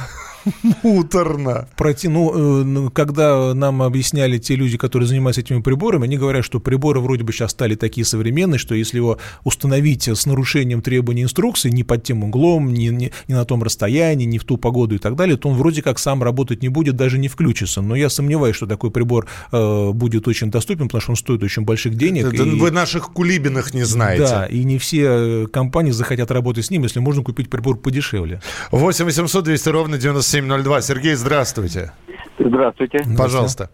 Муторно. 0.82 1.68
Пройти, 1.76 2.08
ну, 2.08 2.60
э, 2.60 2.64
ну, 2.64 2.90
когда 2.90 3.54
нам 3.54 3.82
объясняли 3.82 4.38
те 4.38 4.56
люди, 4.56 4.78
которые 4.78 5.08
занимаются 5.08 5.40
этими 5.40 5.60
приборами, 5.60 6.04
они 6.04 6.16
говорят, 6.16 6.44
что 6.44 6.60
приборы 6.60 7.00
вроде 7.00 7.24
бы 7.24 7.32
сейчас 7.32 7.52
стали 7.52 7.74
такие 7.74 8.04
современные, 8.04 8.58
что 8.58 8.74
если 8.74 8.98
его 8.98 9.18
установить 9.44 10.08
с 10.08 10.26
нарушением 10.26 10.82
требований 10.82 11.22
инструкции, 11.22 11.70
не 11.70 11.84
под 11.84 12.04
тем 12.04 12.24
углом, 12.24 12.72
не, 12.72 12.88
не, 12.88 13.12
не 13.28 13.34
на 13.34 13.44
том 13.44 13.62
расстоянии, 13.62 14.24
не 14.24 14.38
в 14.38 14.44
ту 14.44 14.56
погоду 14.56 14.94
и 14.94 14.98
так 14.98 15.16
далее, 15.16 15.36
то 15.36 15.48
он 15.48 15.56
вроде 15.56 15.82
как 15.82 15.98
сам 15.98 16.22
работать 16.22 16.62
не 16.62 16.68
будет, 16.68 16.96
даже 16.96 17.18
не 17.18 17.28
включится. 17.28 17.82
Но 17.82 17.94
я 17.94 18.08
сомневаюсь, 18.08 18.56
что 18.56 18.66
такой 18.66 18.90
прибор 18.90 19.26
э, 19.52 19.90
будет 19.92 20.28
очень 20.28 20.50
доступен, 20.50 20.86
потому 20.86 21.00
что 21.00 21.12
он 21.12 21.16
стоит 21.16 21.42
очень 21.42 21.62
больших 21.62 21.94
денег. 21.96 22.32
Это, 22.32 22.42
и... 22.42 22.58
Вы 22.58 22.70
наших 22.70 23.12
кулибиных 23.12 23.74
не 23.74 23.84
знаете. 23.84 24.24
Да, 24.24 24.46
и 24.46 24.64
не 24.64 24.78
все 24.78 25.46
компании 25.52 25.90
захотят 25.90 26.30
работать 26.30 26.66
с 26.66 26.70
ним, 26.70 26.82
если 26.82 27.00
можно 27.00 27.22
купить 27.22 27.50
прибор 27.50 27.76
подешевле. 27.76 28.40
8 28.70 29.04
800 29.04 29.44
200 29.44 29.68
ровно 29.68 29.98
90 29.98 30.22
9702. 30.30 30.80
Сергей, 30.82 31.14
здравствуйте. 31.14 31.92
Здравствуйте. 32.38 33.00
Пожалуйста. 33.16 33.70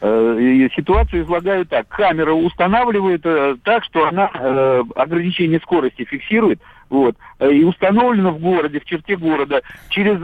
Э, 0.00 0.68
ситуацию 0.74 1.24
излагаю 1.24 1.66
так. 1.66 1.88
Камера 1.88 2.32
устанавливает 2.32 3.22
э, 3.24 3.56
так, 3.64 3.84
что 3.84 4.06
она 4.06 4.30
э, 4.32 4.82
ограничение 4.96 5.60
скорости 5.60 6.04
фиксирует. 6.04 6.60
Вот. 6.88 7.16
И 7.40 7.64
установлено 7.64 8.32
в 8.32 8.38
городе, 8.38 8.78
в 8.78 8.84
черте 8.84 9.16
города, 9.16 9.62
через 9.88 10.18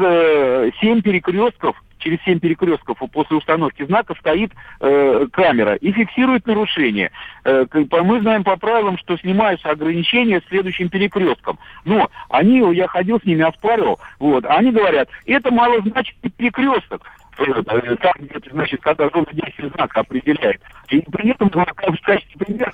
7 0.80 1.00
перекрестков 1.00 1.82
через 1.98 2.22
семь 2.24 2.40
перекрестков 2.40 2.98
после 3.12 3.36
установки 3.36 3.84
знака 3.84 4.14
стоит 4.18 4.52
э, 4.80 5.26
камера 5.32 5.74
и 5.74 5.92
фиксирует 5.92 6.46
нарушение. 6.46 7.10
Э, 7.44 7.64
мы 7.72 8.20
знаем 8.20 8.44
по 8.44 8.56
правилам, 8.56 8.98
что 8.98 9.16
снимаются 9.18 9.70
ограничения 9.70 10.42
следующим 10.48 10.88
перекрестком. 10.88 11.58
Но 11.84 12.08
они, 12.28 12.58
я 12.74 12.88
ходил 12.88 13.20
с 13.20 13.24
ними, 13.24 13.42
оспаривал, 13.42 13.98
вот, 14.18 14.44
они 14.46 14.70
говорят, 14.70 15.08
это 15.26 15.50
малозначный 15.50 16.30
перекресток 16.36 17.02
э, 17.38 17.62
там 17.62 18.12
где-то, 18.18 18.50
значит, 18.52 18.80
когда 18.80 19.08
зона 19.10 19.26
действия 19.32 19.70
знака 19.74 20.00
определяет. 20.00 20.60
И 20.90 21.00
при 21.00 21.30
этом 21.30 21.50
в 21.50 22.00
качестве 22.02 22.38
примера... 22.38 22.72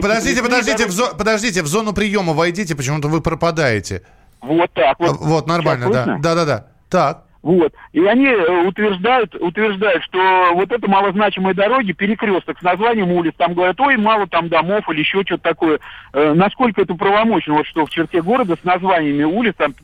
Подождите, 0.00 0.42
подождите, 0.42 0.86
в 0.86 0.90
зо... 0.90 1.14
подождите, 1.16 1.62
в 1.62 1.66
зону 1.66 1.92
приема 1.92 2.32
войдите, 2.32 2.76
почему-то 2.76 3.08
вы 3.08 3.20
пропадаете. 3.20 4.02
Вот 4.40 4.70
так 4.72 4.98
вот. 5.00 5.16
Вот, 5.20 5.46
нормально, 5.46 5.90
да. 5.90 6.18
Да-да-да. 6.18 6.66
Так. 6.88 7.25
Вот. 7.46 7.72
И 7.92 8.04
они 8.04 8.26
э, 8.26 8.66
утверждают, 8.66 9.36
утверждают, 9.36 10.02
что 10.02 10.50
вот 10.54 10.72
это 10.72 10.90
малозначимые 10.90 11.54
дороги, 11.54 11.92
перекресток 11.92 12.58
с 12.58 12.62
названием 12.62 13.12
улиц, 13.12 13.34
там 13.36 13.54
говорят, 13.54 13.78
ой, 13.78 13.96
мало 13.96 14.26
там 14.26 14.48
домов 14.48 14.90
или 14.90 14.98
еще 14.98 15.22
что-то 15.22 15.44
такое. 15.44 15.78
Э, 16.12 16.32
насколько 16.32 16.82
это 16.82 16.94
правомочно, 16.94 17.54
вот 17.54 17.66
что 17.66 17.86
в 17.86 17.90
черте 17.90 18.20
города 18.20 18.56
с 18.60 18.64
названиями 18.64 19.22
улиц, 19.22 19.54
там 19.56 19.74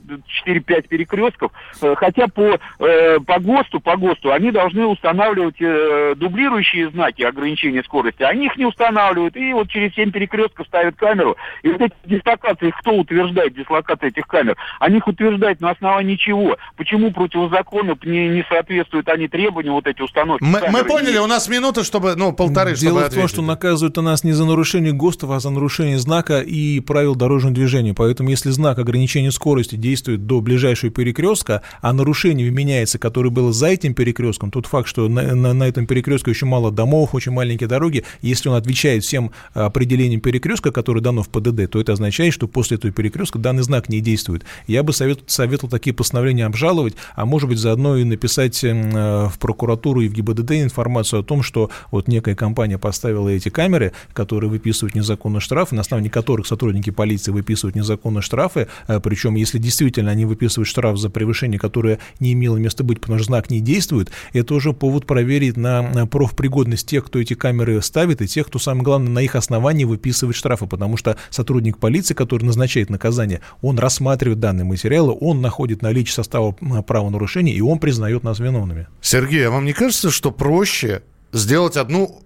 4-5 0.44 0.88
перекрестков, 0.88 1.52
э, 1.80 1.94
хотя 1.96 2.26
по, 2.26 2.58
э, 2.80 3.20
по 3.20 3.38
ГОСТу, 3.38 3.78
по 3.78 3.96
ГОСТу 3.96 4.32
они 4.32 4.50
должны 4.50 4.84
устанавливать 4.84 5.60
э, 5.60 6.14
дублирующие 6.16 6.90
знаки 6.90 7.22
ограничения 7.22 7.84
скорости, 7.84 8.24
они 8.24 8.46
их 8.46 8.56
не 8.56 8.66
устанавливают, 8.66 9.36
и 9.36 9.52
вот 9.52 9.68
через 9.68 9.94
7 9.94 10.10
перекрестков 10.10 10.66
ставят 10.66 10.96
камеру. 10.96 11.36
И 11.62 11.70
вот 11.70 11.80
эти 11.80 11.94
дислокации, 12.06 12.72
кто 12.80 12.96
утверждает 12.96 13.54
дислокации 13.54 14.08
этих 14.08 14.26
камер? 14.26 14.56
Они 14.80 14.96
их 14.96 15.06
утверждают 15.06 15.60
на 15.60 15.70
основании 15.70 16.16
чего? 16.16 16.56
Почему 16.76 17.12
против 17.12 17.51
закону 17.52 17.98
не, 18.04 18.28
не 18.28 18.44
соответствуют 18.48 19.08
они 19.08 19.28
требованиям, 19.28 19.74
вот 19.74 19.86
эти 19.86 20.02
установки. 20.02 20.42
Мы, 20.42 20.60
мы 20.70 20.84
поняли, 20.84 21.18
у 21.18 21.26
нас 21.26 21.48
минута, 21.48 21.84
чтобы, 21.84 22.16
ну, 22.16 22.32
полторы, 22.32 22.74
Дело 22.74 23.00
чтобы 23.00 23.10
в 23.10 23.14
том, 23.14 23.28
что 23.28 23.42
наказывают 23.42 23.96
у 23.98 24.02
нас 24.02 24.24
не 24.24 24.32
за 24.32 24.44
нарушение 24.44 24.92
ГОСТов, 24.92 25.30
а 25.30 25.40
за 25.40 25.50
нарушение 25.50 25.98
знака 25.98 26.40
и 26.40 26.80
правил 26.80 27.14
дорожного 27.14 27.54
движения. 27.54 27.94
Поэтому, 27.94 28.30
если 28.30 28.50
знак 28.50 28.78
ограничения 28.78 29.30
скорости 29.30 29.76
действует 29.76 30.26
до 30.26 30.40
ближайшего 30.40 30.90
перекрестка, 30.90 31.62
а 31.80 31.92
нарушение 31.92 32.50
вменяется, 32.50 32.98
которое 32.98 33.30
было 33.30 33.52
за 33.52 33.68
этим 33.68 33.94
перекрестком, 33.94 34.50
тот 34.50 34.66
факт, 34.66 34.88
что 34.88 35.08
на, 35.08 35.34
на, 35.34 35.52
на 35.52 35.64
этом 35.64 35.86
перекрестке 35.86 36.30
очень 36.30 36.46
мало 36.46 36.72
домов, 36.72 37.14
очень 37.14 37.32
маленькие 37.32 37.68
дороги, 37.68 38.04
если 38.20 38.48
он 38.48 38.56
отвечает 38.56 39.04
всем 39.04 39.30
определениям 39.54 40.20
перекрестка, 40.20 40.72
которое 40.72 41.00
дано 41.00 41.22
в 41.22 41.28
ПДД, 41.28 41.70
то 41.70 41.80
это 41.80 41.92
означает, 41.92 42.32
что 42.32 42.48
после 42.48 42.76
этого 42.76 42.92
перекрестка 42.92 43.38
данный 43.38 43.62
знак 43.62 43.88
не 43.88 44.00
действует. 44.00 44.44
Я 44.66 44.82
бы 44.82 44.92
совет, 44.92 45.20
советовал 45.26 45.70
такие 45.70 45.94
постановления 45.94 46.46
обжаловать, 46.46 46.94
а 47.14 47.26
может 47.32 47.48
быть, 47.48 47.58
заодно 47.58 47.96
и 47.96 48.04
написать 48.04 48.62
эм, 48.62 48.94
э, 48.94 49.28
в 49.30 49.38
прокуратуру 49.38 50.02
и 50.02 50.08
в 50.08 50.12
ГИБДД 50.12 50.50
информацию 50.52 51.20
о 51.20 51.22
том, 51.22 51.42
что 51.42 51.70
вот 51.90 52.06
некая 52.06 52.34
компания 52.34 52.76
поставила 52.76 53.30
эти 53.30 53.48
камеры, 53.48 53.92
которые 54.12 54.50
выписывают 54.50 54.94
незаконные 54.94 55.40
штрафы, 55.40 55.74
на 55.74 55.80
основании 55.80 56.10
которых 56.10 56.46
сотрудники 56.46 56.90
полиции 56.90 57.32
выписывают 57.32 57.74
незаконные 57.74 58.20
штрафы, 58.20 58.68
э, 58.86 59.00
причем 59.00 59.36
если 59.36 59.56
действительно 59.56 60.10
они 60.10 60.26
выписывают 60.26 60.68
штраф 60.68 60.98
за 60.98 61.08
превышение, 61.08 61.58
которое 61.58 62.00
не 62.20 62.34
имело 62.34 62.58
места 62.58 62.84
быть, 62.84 63.00
потому 63.00 63.18
что 63.18 63.28
знак 63.28 63.48
не 63.48 63.62
действует, 63.62 64.10
это 64.34 64.52
уже 64.52 64.74
повод 64.74 65.06
проверить 65.06 65.56
на 65.56 66.06
профпригодность 66.10 66.86
тех, 66.86 67.06
кто 67.06 67.18
эти 67.18 67.32
камеры 67.32 67.80
ставит, 67.80 68.20
и 68.20 68.26
тех, 68.26 68.48
кто, 68.48 68.58
самое 68.58 68.84
главное, 68.84 69.10
на 69.10 69.20
их 69.20 69.36
основании 69.36 69.84
выписывает 69.84 70.36
штрафы, 70.36 70.66
потому 70.66 70.98
что 70.98 71.16
сотрудник 71.30 71.78
полиции, 71.78 72.12
который 72.12 72.44
назначает 72.44 72.90
наказание, 72.90 73.40
он 73.62 73.78
рассматривает 73.78 74.38
данные 74.38 74.66
материалы, 74.66 75.16
он 75.18 75.40
находит 75.40 75.80
наличие 75.80 76.12
состава 76.12 76.52
правонарушения, 76.52 77.21
нарушений, 77.22 77.52
и 77.52 77.60
он 77.60 77.78
признает 77.78 78.24
нас 78.24 78.40
виновными. 78.40 78.86
Сергей, 79.00 79.46
а 79.46 79.50
вам 79.50 79.64
не 79.64 79.72
кажется, 79.72 80.10
что 80.10 80.32
проще 80.32 81.02
сделать 81.32 81.76
одну 81.76 82.20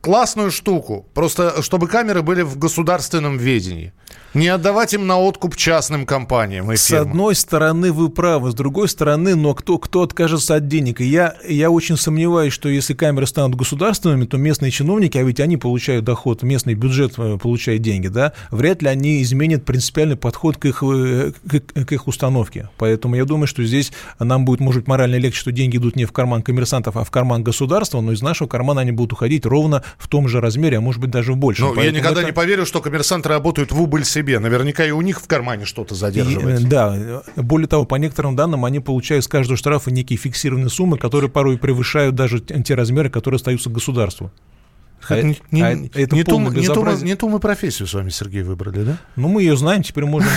классную 0.00 0.50
штуку, 0.50 1.04
просто 1.14 1.62
чтобы 1.62 1.88
камеры 1.88 2.22
были 2.22 2.42
в 2.42 2.56
государственном 2.56 3.38
ведении? 3.38 3.92
Не 4.32 4.46
отдавать 4.48 4.94
им 4.94 5.06
на 5.06 5.18
откуп 5.18 5.56
частным 5.56 6.06
компаниям 6.06 6.70
и 6.70 6.76
С 6.76 6.92
одной 6.92 7.34
стороны, 7.34 7.92
вы 7.92 8.10
правы, 8.10 8.52
с 8.52 8.54
другой 8.54 8.88
стороны, 8.88 9.34
но 9.34 9.54
кто, 9.54 9.78
кто 9.78 10.02
откажется 10.02 10.54
от 10.54 10.68
денег? 10.68 11.00
И 11.00 11.04
я, 11.04 11.34
я 11.48 11.70
очень 11.70 11.96
сомневаюсь, 11.96 12.52
что 12.52 12.68
если 12.68 12.94
камеры 12.94 13.26
станут 13.26 13.56
государственными, 13.56 14.26
то 14.26 14.36
местные 14.36 14.70
чиновники, 14.70 15.18
а 15.18 15.22
ведь 15.24 15.40
они 15.40 15.56
получают 15.56 16.04
доход, 16.04 16.44
местный 16.44 16.74
бюджет 16.74 17.14
э, 17.18 17.38
получает 17.38 17.82
деньги, 17.82 18.06
да, 18.06 18.32
вряд 18.52 18.82
ли 18.82 18.88
они 18.88 19.20
изменят 19.22 19.64
принципиальный 19.64 20.16
подход 20.16 20.58
к 20.58 20.64
их, 20.66 20.84
э, 20.84 21.32
к, 21.48 21.84
к 21.84 21.92
их 21.92 22.06
установке. 22.06 22.68
Поэтому 22.78 23.16
я 23.16 23.24
думаю, 23.24 23.48
что 23.48 23.64
здесь 23.64 23.92
нам 24.20 24.44
будет, 24.44 24.60
может, 24.60 24.86
морально 24.86 25.16
легче, 25.16 25.40
что 25.40 25.50
деньги 25.50 25.76
идут 25.76 25.96
не 25.96 26.04
в 26.04 26.12
карман 26.12 26.42
коммерсантов, 26.42 26.96
а 26.96 27.02
в 27.02 27.10
карман 27.10 27.42
государства, 27.42 28.00
но 28.00 28.12
из 28.12 28.22
нашего 28.22 28.46
кармана 28.46 28.82
они 28.82 28.92
будут 28.92 29.14
уходить 29.14 29.44
ровно 29.44 29.82
в 29.98 30.06
том 30.06 30.28
же 30.28 30.40
размере, 30.40 30.78
а 30.78 30.80
может 30.80 31.00
быть 31.00 31.10
даже 31.10 31.32
в 31.32 31.36
большем. 31.36 31.74
Ну, 31.74 31.82
я 31.82 31.90
никогда 31.90 32.20
это... 32.20 32.30
не 32.30 32.32
поверю, 32.32 32.64
что 32.64 32.80
коммерсанты 32.80 33.28
работают 33.28 33.72
в 33.72 33.82
убыль 33.82 34.04
себе. 34.20 34.38
Наверняка 34.38 34.84
и 34.84 34.90
у 34.90 35.00
них 35.00 35.20
в 35.20 35.26
кармане 35.26 35.64
что-то 35.64 35.94
задерживается. 35.94 36.66
И, 36.66 36.68
да. 36.68 37.22
Более 37.36 37.68
того, 37.68 37.84
по 37.84 37.96
некоторым 37.96 38.36
данным, 38.36 38.64
они 38.64 38.80
получают 38.80 39.24
с 39.24 39.28
каждого 39.28 39.56
штрафа 39.56 39.90
некие 39.90 40.18
фиксированные 40.18 40.70
суммы, 40.70 40.98
которые 40.98 41.30
порой 41.30 41.58
превышают 41.58 42.14
даже 42.14 42.40
те 42.40 42.74
размеры, 42.74 43.10
которые 43.10 43.36
остаются 43.36 43.70
государству. 43.70 44.30
А, 45.08 45.22
не, 45.22 45.38
не, 45.50 45.62
а 45.62 45.70
это 45.70 46.14
не, 46.14 46.24
ту, 46.24 46.38
не, 46.38 46.66
ту, 46.66 46.84
не 47.02 47.14
ту 47.14 47.28
мы 47.28 47.40
профессию 47.40 47.88
с 47.88 47.94
вами, 47.94 48.10
Сергей, 48.10 48.42
выбрали, 48.42 48.82
да? 48.82 48.98
Ну, 49.16 49.28
мы 49.28 49.42
ее 49.42 49.56
знаем, 49.56 49.82
теперь 49.82 50.04
можем 50.04 50.30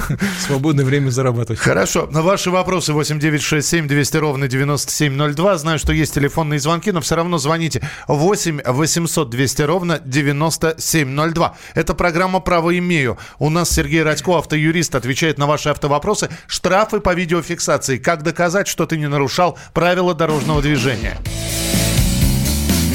свободное 0.46 0.84
время 0.84 1.10
зарабатывать. 1.10 1.60
Хорошо. 1.60 2.08
На 2.10 2.22
ваши 2.22 2.50
вопросы 2.50 2.92
8967 2.92 3.86
200 3.86 4.16
ровно 4.16 4.48
9702. 4.48 5.58
Знаю, 5.58 5.78
что 5.78 5.92
есть 5.92 6.14
телефонные 6.14 6.58
звонки, 6.60 6.92
но 6.92 7.00
все 7.00 7.16
равно 7.16 7.38
звоните 7.38 7.82
8 8.08 8.60
800 8.66 9.30
200 9.30 9.62
ровно 9.62 10.00
9702. 10.04 11.56
Это 11.74 11.94
программа 11.94 12.40
«Право 12.40 12.76
имею». 12.78 13.18
У 13.38 13.50
нас 13.50 13.70
Сергей 13.70 14.02
Радько, 14.02 14.38
автоюрист, 14.38 14.94
отвечает 14.94 15.38
на 15.38 15.46
ваши 15.46 15.68
автовопросы. 15.68 16.28
Штрафы 16.46 17.00
по 17.00 17.14
видеофиксации. 17.14 17.98
Как 17.98 18.22
доказать, 18.22 18.68
что 18.68 18.86
ты 18.86 18.98
не 18.98 19.08
нарушал 19.08 19.58
правила 19.72 20.14
дорожного 20.14 20.60
движения? 20.60 21.16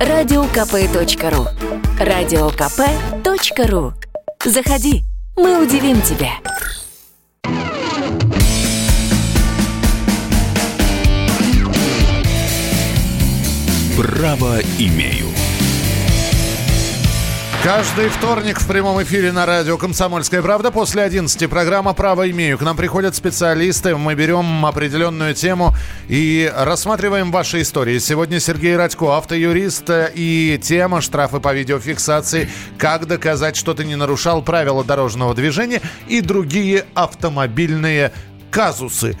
Радиокп.ру 0.00 1.46
Радиокп.ру 2.00 3.94
Заходи, 4.44 5.04
мы 5.36 5.62
удивим 5.62 6.02
тебя. 6.02 6.32
Право 13.96 14.60
имею. 14.78 15.43
Каждый 17.64 18.10
вторник 18.10 18.60
в 18.60 18.68
прямом 18.68 19.02
эфире 19.02 19.32
на 19.32 19.46
радио 19.46 19.78
«Комсомольская 19.78 20.42
правда» 20.42 20.70
после 20.70 21.02
11 21.02 21.48
программа 21.48 21.94
«Право 21.94 22.30
имею». 22.30 22.58
К 22.58 22.60
нам 22.60 22.76
приходят 22.76 23.16
специалисты, 23.16 23.96
мы 23.96 24.14
берем 24.14 24.66
определенную 24.66 25.32
тему 25.32 25.74
и 26.06 26.52
рассматриваем 26.54 27.32
ваши 27.32 27.62
истории. 27.62 27.98
Сегодня 28.00 28.38
Сергей 28.38 28.76
Радько, 28.76 29.16
автоюрист, 29.16 29.88
и 30.14 30.60
тема 30.62 31.00
«Штрафы 31.00 31.40
по 31.40 31.54
видеофиксации. 31.54 32.50
Как 32.76 33.06
доказать, 33.06 33.56
что 33.56 33.72
ты 33.72 33.86
не 33.86 33.96
нарушал 33.96 34.42
правила 34.42 34.84
дорожного 34.84 35.34
движения» 35.34 35.80
и 36.06 36.20
другие 36.20 36.84
автомобильные 36.92 38.12
казусы. 38.50 39.16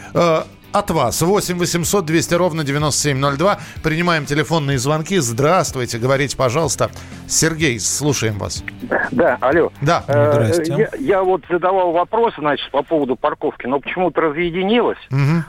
От 0.74 0.90
вас. 0.90 1.22
8 1.22 1.56
800 1.56 2.04
200 2.04 2.34
ровно 2.34 2.64
9702. 2.64 3.58
Принимаем 3.84 4.26
телефонные 4.26 4.76
звонки. 4.78 5.18
Здравствуйте. 5.18 5.98
Говорите, 5.98 6.36
пожалуйста. 6.36 6.90
Сергей, 7.28 7.78
слушаем 7.78 8.38
вас. 8.38 8.64
Да, 9.12 9.38
алло. 9.40 9.70
Да. 9.80 10.02
Э, 10.08 10.32
Здрасте. 10.32 10.74
я, 10.76 10.88
я 10.98 11.22
вот 11.22 11.42
задавал 11.48 11.92
вопрос, 11.92 12.34
значит, 12.38 12.68
по 12.72 12.82
поводу 12.82 13.14
парковки, 13.14 13.66
но 13.66 13.78
почему-то 13.78 14.20
разъединилось. 14.20 14.98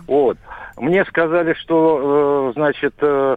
Вот. 0.05 0.37
Мне 0.77 1.03
сказали, 1.05 1.55
что, 1.55 2.51
э, 2.51 2.53
значит, 2.55 2.93
э, 3.01 3.35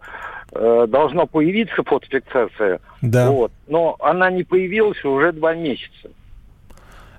должна 0.88 1.24
появиться 1.24 1.82
фотофиксация. 1.84 2.80
Да. 3.00 3.30
Вот. 3.30 3.50
Но 3.66 3.96
она 4.00 4.30
не 4.30 4.42
появилась 4.42 5.02
уже 5.06 5.32
два 5.32 5.54
месяца. 5.54 6.10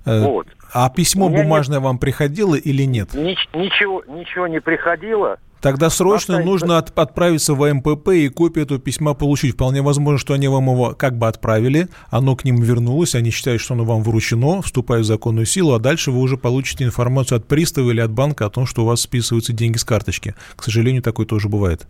Э, 0.05 0.21
Вот. 0.21 0.45
А 0.71 0.89
письмо 0.89 1.29
бумажное 1.29 1.79
вам 1.79 1.97
приходило 1.97 2.55
или 2.55 2.83
нет? 2.83 3.13
Нич- 3.13 3.49
ничего, 3.53 4.03
ничего 4.07 4.47
не 4.47 4.61
приходило. 4.61 5.37
Тогда 5.61 5.89
срочно 5.89 6.35
Оставить- 6.35 6.45
нужно 6.45 6.77
от- 6.77 6.97
отправиться 6.97 7.53
в 7.53 7.69
МПП 7.73 8.09
и 8.13 8.29
копию 8.29 8.63
этого 8.63 8.79
письма 8.79 9.13
получить. 9.13 9.55
Вполне 9.55 9.81
возможно, 9.81 10.17
что 10.17 10.33
они 10.33 10.47
вам 10.47 10.69
его 10.69 10.95
как 10.97 11.17
бы 11.17 11.27
отправили, 11.27 11.89
оно 12.09 12.37
к 12.37 12.45
ним 12.45 12.61
вернулось, 12.61 13.13
они 13.13 13.29
считают, 13.29 13.61
что 13.61 13.73
оно 13.73 13.83
вам 13.83 14.01
вручено, 14.01 14.61
вступает 14.61 15.03
в 15.03 15.07
законную 15.07 15.45
силу, 15.45 15.73
а 15.73 15.79
дальше 15.79 16.11
вы 16.11 16.21
уже 16.21 16.37
получите 16.37 16.85
информацию 16.85 17.37
от 17.39 17.47
пристава 17.47 17.89
или 17.91 17.99
от 17.99 18.11
банка 18.11 18.45
о 18.45 18.49
том, 18.49 18.65
что 18.65 18.83
у 18.83 18.85
вас 18.85 19.01
списываются 19.01 19.51
деньги 19.51 19.75
с 19.75 19.83
карточки. 19.83 20.33
К 20.55 20.63
сожалению, 20.63 21.01
такое 21.03 21.25
тоже 21.25 21.49
бывает. 21.49 21.87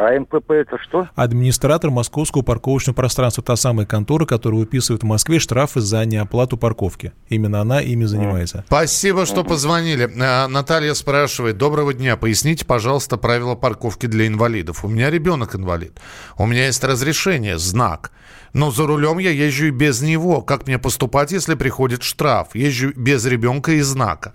А 0.00 0.16
МПП 0.16 0.52
это 0.52 0.78
что? 0.78 1.08
Администратор 1.16 1.90
московского 1.90 2.42
парковочного 2.42 2.94
пространства, 2.94 3.42
та 3.42 3.56
самая 3.56 3.84
контора, 3.84 4.26
которая 4.26 4.60
выписывает 4.60 5.02
в 5.02 5.06
Москве 5.06 5.40
штрафы 5.40 5.80
за 5.80 6.04
неоплату 6.04 6.56
парковки. 6.56 7.12
Именно 7.28 7.60
она 7.60 7.80
ими 7.80 8.04
занимается. 8.04 8.62
Спасибо, 8.68 9.26
что 9.26 9.42
позвонили. 9.42 10.04
Э, 10.04 10.46
Наталья 10.46 10.94
спрашивает. 10.94 11.58
Доброго 11.58 11.94
дня. 11.94 12.16
Поясните, 12.16 12.64
пожалуйста, 12.64 13.16
правила 13.16 13.56
парковки 13.56 14.06
для 14.06 14.28
инвалидов. 14.28 14.84
У 14.84 14.88
меня 14.88 15.10
ребенок 15.10 15.56
инвалид. 15.56 15.98
У 16.36 16.46
меня 16.46 16.66
есть 16.66 16.84
разрешение, 16.84 17.58
знак. 17.58 18.12
Но 18.52 18.70
за 18.70 18.86
рулем 18.86 19.18
я 19.18 19.30
езжу 19.30 19.66
и 19.66 19.70
без 19.70 20.00
него. 20.00 20.42
Как 20.42 20.68
мне 20.68 20.78
поступать, 20.78 21.32
если 21.32 21.56
приходит 21.56 22.04
штраф? 22.04 22.54
Езжу 22.54 22.92
без 22.94 23.26
ребенка 23.26 23.72
и 23.72 23.80
знака. 23.80 24.32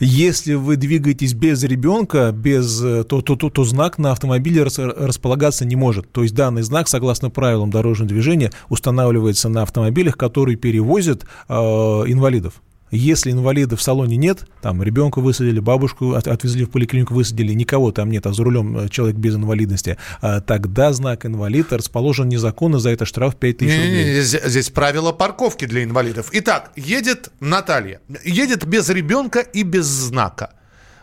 Если 0.00 0.54
вы 0.54 0.76
двигаетесь 0.76 1.34
без 1.34 1.62
ребенка, 1.64 2.30
без, 2.32 2.82
э, 2.82 3.04
то, 3.04 3.20
то, 3.20 3.34
то, 3.36 3.50
то 3.50 3.64
знак 3.64 3.98
на 3.98 4.12
автомобиле 4.12 4.62
рас- 4.62 4.78
располагаться 4.78 5.64
не 5.64 5.76
может. 5.76 6.10
То 6.12 6.22
есть 6.22 6.34
данный 6.34 6.62
знак, 6.62 6.88
согласно 6.88 7.30
правилам 7.30 7.70
дорожного 7.70 8.08
движения, 8.08 8.52
устанавливается 8.68 9.48
на 9.48 9.62
автомобилях, 9.62 10.16
которые 10.16 10.56
перевозят 10.56 11.24
э, 11.48 11.54
инвалидов. 11.54 12.62
Если 12.90 13.30
инвалида 13.32 13.76
в 13.76 13.82
салоне 13.82 14.16
нет, 14.16 14.46
там 14.62 14.82
ребенка 14.82 15.20
высадили, 15.20 15.60
бабушку 15.60 16.14
от- 16.14 16.26
отвезли 16.28 16.64
в 16.64 16.70
поликлинику, 16.70 17.14
высадили, 17.14 17.52
никого 17.52 17.92
там 17.92 18.10
нет, 18.10 18.26
а 18.26 18.32
за 18.32 18.42
рулем 18.44 18.78
э, 18.78 18.88
человек 18.88 19.16
без 19.16 19.34
инвалидности, 19.34 19.98
а, 20.22 20.40
тогда 20.40 20.92
знак 20.92 21.26
инвалид 21.26 21.72
расположен 21.72 22.28
незаконно, 22.28 22.78
за 22.78 22.90
это 22.90 23.04
штраф 23.04 23.36
5000 23.36 23.70
рублей. 23.76 23.90
Не-не-не, 23.90 24.20
здесь, 24.22 24.42
здесь 24.44 24.70
правила 24.70 25.12
парковки 25.12 25.66
для 25.66 25.84
инвалидов. 25.84 26.30
Итак, 26.32 26.72
едет 26.76 27.30
Наталья. 27.40 28.00
Едет 28.24 28.66
без 28.66 28.88
ребенка 28.88 29.40
и 29.40 29.62
без 29.64 29.84
знака. 29.86 30.52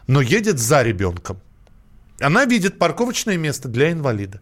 Но 0.08 0.22
едет 0.22 0.60
за 0.60 0.82
ребенком. 0.82 1.38
Она 2.20 2.46
видит 2.46 2.80
парковочное 2.80 3.38
место 3.38 3.68
для 3.68 3.92
инвалида. 3.92 4.40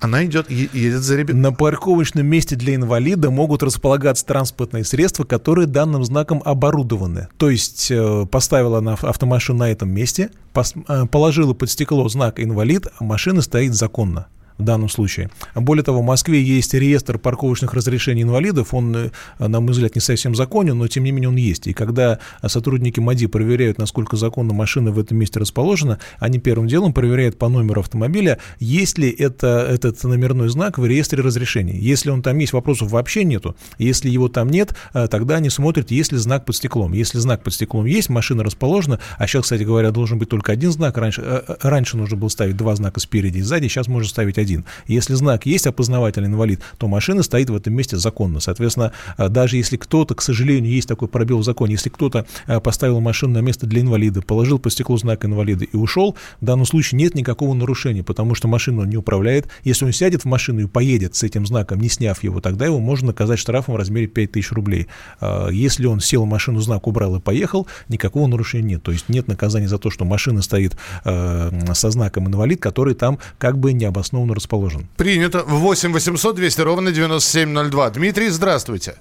Она 0.00 0.24
идет, 0.24 0.50
едет 0.50 1.02
за 1.02 1.16
ребенком. 1.16 1.42
На 1.42 1.52
парковочном 1.52 2.26
месте 2.26 2.56
для 2.56 2.74
инвалида 2.74 3.30
могут 3.30 3.62
располагаться 3.62 4.26
транспортные 4.26 4.84
средства, 4.84 5.24
которые 5.24 5.66
данным 5.66 6.04
знаком 6.04 6.42
оборудованы. 6.44 7.28
То 7.38 7.50
есть 7.50 7.90
э, 7.90 8.26
поставила 8.30 8.78
она 8.78 8.92
ав- 8.92 9.04
автомашину 9.04 9.60
на 9.60 9.70
этом 9.70 9.90
месте, 9.90 10.30
пос- 10.52 10.74
э, 10.88 11.06
положила 11.06 11.54
под 11.54 11.70
стекло 11.70 12.08
знак 12.08 12.40
«инвалид», 12.40 12.86
а 12.98 13.04
машина 13.04 13.42
стоит 13.42 13.74
законно 13.74 14.26
в 14.58 14.64
данном 14.64 14.88
случае. 14.88 15.30
Более 15.54 15.84
того, 15.84 16.00
в 16.00 16.04
Москве 16.04 16.42
есть 16.42 16.74
реестр 16.74 17.18
парковочных 17.18 17.74
разрешений 17.74 18.22
инвалидов. 18.22 18.72
Он, 18.72 18.96
э, 18.96 19.10
на 19.38 19.60
мой 19.60 19.72
взгляд, 19.72 19.94
не 19.94 20.00
совсем 20.00 20.34
законен, 20.34 20.78
но 20.78 20.88
тем 20.88 21.04
не 21.04 21.12
менее 21.12 21.28
он 21.28 21.36
есть. 21.36 21.66
И 21.66 21.72
когда 21.72 22.18
сотрудники 22.46 23.00
МАДИ 23.00 23.26
проверяют, 23.26 23.78
насколько 23.78 24.16
законно 24.16 24.54
машина 24.54 24.92
в 24.92 24.98
этом 24.98 25.18
месте 25.18 25.40
расположена, 25.40 25.98
они 26.18 26.38
первым 26.38 26.68
делом 26.68 26.92
проверяют 26.92 27.38
по 27.38 27.48
номеру 27.48 27.80
автомобиля, 27.80 28.38
есть 28.58 28.98
ли 28.98 29.10
это, 29.10 29.66
этот 29.70 30.02
номерной 30.04 30.48
знак 30.48 30.78
в 30.78 30.86
реестре 30.86 31.22
разрешений. 31.22 31.78
Если 31.78 32.10
он 32.10 32.22
там 32.22 32.38
есть, 32.38 32.52
вопросов 32.52 32.90
вообще 32.90 33.24
нету. 33.24 33.56
Если 33.78 34.08
его 34.08 34.28
там 34.28 34.48
нет, 34.48 34.74
э, 34.94 35.08
тогда 35.08 35.36
они 35.36 35.50
смотрят, 35.50 35.90
есть 35.90 36.12
ли 36.12 36.18
знак 36.18 36.44
под 36.44 36.56
стеклом. 36.56 36.92
Если 36.92 37.18
знак 37.18 37.42
под 37.42 37.52
стеклом 37.54 37.84
есть, 37.84 38.08
машина 38.08 38.42
расположена, 38.42 39.00
а 39.18 39.26
сейчас, 39.26 39.44
кстати 39.44 39.62
говоря, 39.62 39.90
должен 39.90 40.18
быть 40.18 40.28
только 40.28 40.52
один 40.52 40.70
знак. 40.70 40.96
Раньше, 40.96 41.22
э, 41.24 41.56
раньше 41.62 41.96
нужно 41.96 42.16
было 42.16 42.28
ставить 42.28 42.56
два 42.56 42.74
знака 42.76 43.00
спереди 43.00 43.38
и 43.38 43.42
сзади, 43.42 43.68
сейчас 43.68 43.88
можно 43.88 44.08
ставить 44.08 44.38
один. 44.38 44.45
Если 44.86 45.14
знак 45.14 45.46
есть 45.46 45.66
опознавательный 45.66 46.28
инвалид, 46.28 46.60
то 46.78 46.88
машина 46.88 47.22
стоит 47.22 47.50
в 47.50 47.56
этом 47.56 47.74
месте 47.74 47.96
законно. 47.96 48.40
Соответственно, 48.40 48.92
э, 49.18 49.28
даже 49.28 49.56
если 49.56 49.76
кто-то, 49.76 50.14
к 50.14 50.22
сожалению, 50.22 50.72
есть 50.72 50.88
такой 50.88 51.08
пробел 51.08 51.38
в 51.38 51.44
законе, 51.44 51.72
если 51.72 51.88
кто-то 51.88 52.26
э, 52.46 52.60
поставил 52.60 53.00
машину 53.00 53.34
на 53.34 53.38
место 53.38 53.66
для 53.66 53.80
инвалида, 53.80 54.22
положил 54.22 54.58
по 54.58 54.70
стеклу 54.70 54.96
знак 54.96 55.24
инвалида 55.24 55.64
и 55.64 55.76
ушел, 55.76 56.16
в 56.40 56.44
данном 56.44 56.66
случае 56.66 56.98
нет 56.98 57.14
никакого 57.14 57.54
нарушения, 57.54 58.02
потому 58.02 58.34
что 58.34 58.48
машину 58.48 58.82
он 58.82 58.90
не 58.90 58.96
управляет. 58.96 59.48
Если 59.64 59.84
он 59.84 59.92
сядет 59.92 60.22
в 60.22 60.26
машину 60.26 60.60
и 60.60 60.66
поедет 60.66 61.14
с 61.14 61.22
этим 61.22 61.46
знаком, 61.46 61.80
не 61.80 61.88
сняв 61.88 62.22
его, 62.22 62.40
тогда 62.40 62.66
его 62.66 62.78
можно 62.78 63.08
наказать 63.08 63.38
штрафом 63.38 63.74
в 63.74 63.76
размере 63.78 64.06
5000 64.06 64.52
рублей. 64.52 64.86
А 65.20 65.48
Если 65.48 65.86
он 65.86 66.00
сел 66.00 66.24
в 66.24 66.28
машину, 66.28 66.60
знак 66.60 66.86
убрал 66.86 67.16
и 67.16 67.20
поехал, 67.20 67.66
никакого 67.88 68.26
нарушения 68.26 68.66
нет. 68.66 68.82
То 68.82 68.92
есть 68.92 69.08
нет 69.08 69.28
наказания 69.28 69.68
за 69.68 69.78
то, 69.78 69.90
что 69.90 70.04
машина 70.04 70.42
стоит 70.42 70.76
э, 71.04 71.50
со 71.74 71.90
знаком 71.90 72.28
инвалид, 72.28 72.60
который 72.60 72.94
там 72.94 73.18
как 73.38 73.58
бы 73.58 73.72
необоснованно 73.72 74.34
расположен. 74.36 74.86
Принято. 74.96 75.42
8 75.46 75.92
800 75.92 76.36
200 76.36 76.60
ровно 76.62 76.92
9702. 76.92 77.90
Дмитрий, 77.90 78.28
здравствуйте. 78.28 78.94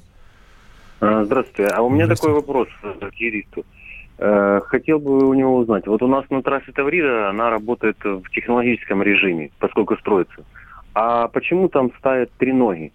А, 0.99 1.23
Здравствуйте. 1.25 1.71
А 1.73 1.81
у 1.81 1.89
меня 1.89 2.07
такой 2.07 2.31
вопрос 2.31 2.67
э, 2.83 3.09
к 3.09 3.13
юристу. 3.15 3.63
Э, 4.17 4.61
Хотел 4.65 4.99
бы 4.99 5.27
у 5.27 5.33
него 5.33 5.57
узнать. 5.57 5.85
Вот 5.87 6.01
у 6.01 6.07
нас 6.07 6.25
на 6.29 6.41
трассе 6.41 6.71
Таврида 6.71 7.29
она 7.29 7.49
работает 7.49 7.97
в 8.03 8.23
технологическом 8.31 9.03
режиме, 9.03 9.51
поскольку 9.59 9.95
строится. 9.97 10.43
А 10.93 11.27
почему 11.27 11.67
там 11.69 11.91
ставят 11.99 12.31
треноги, 12.37 12.85
э, 12.87 12.91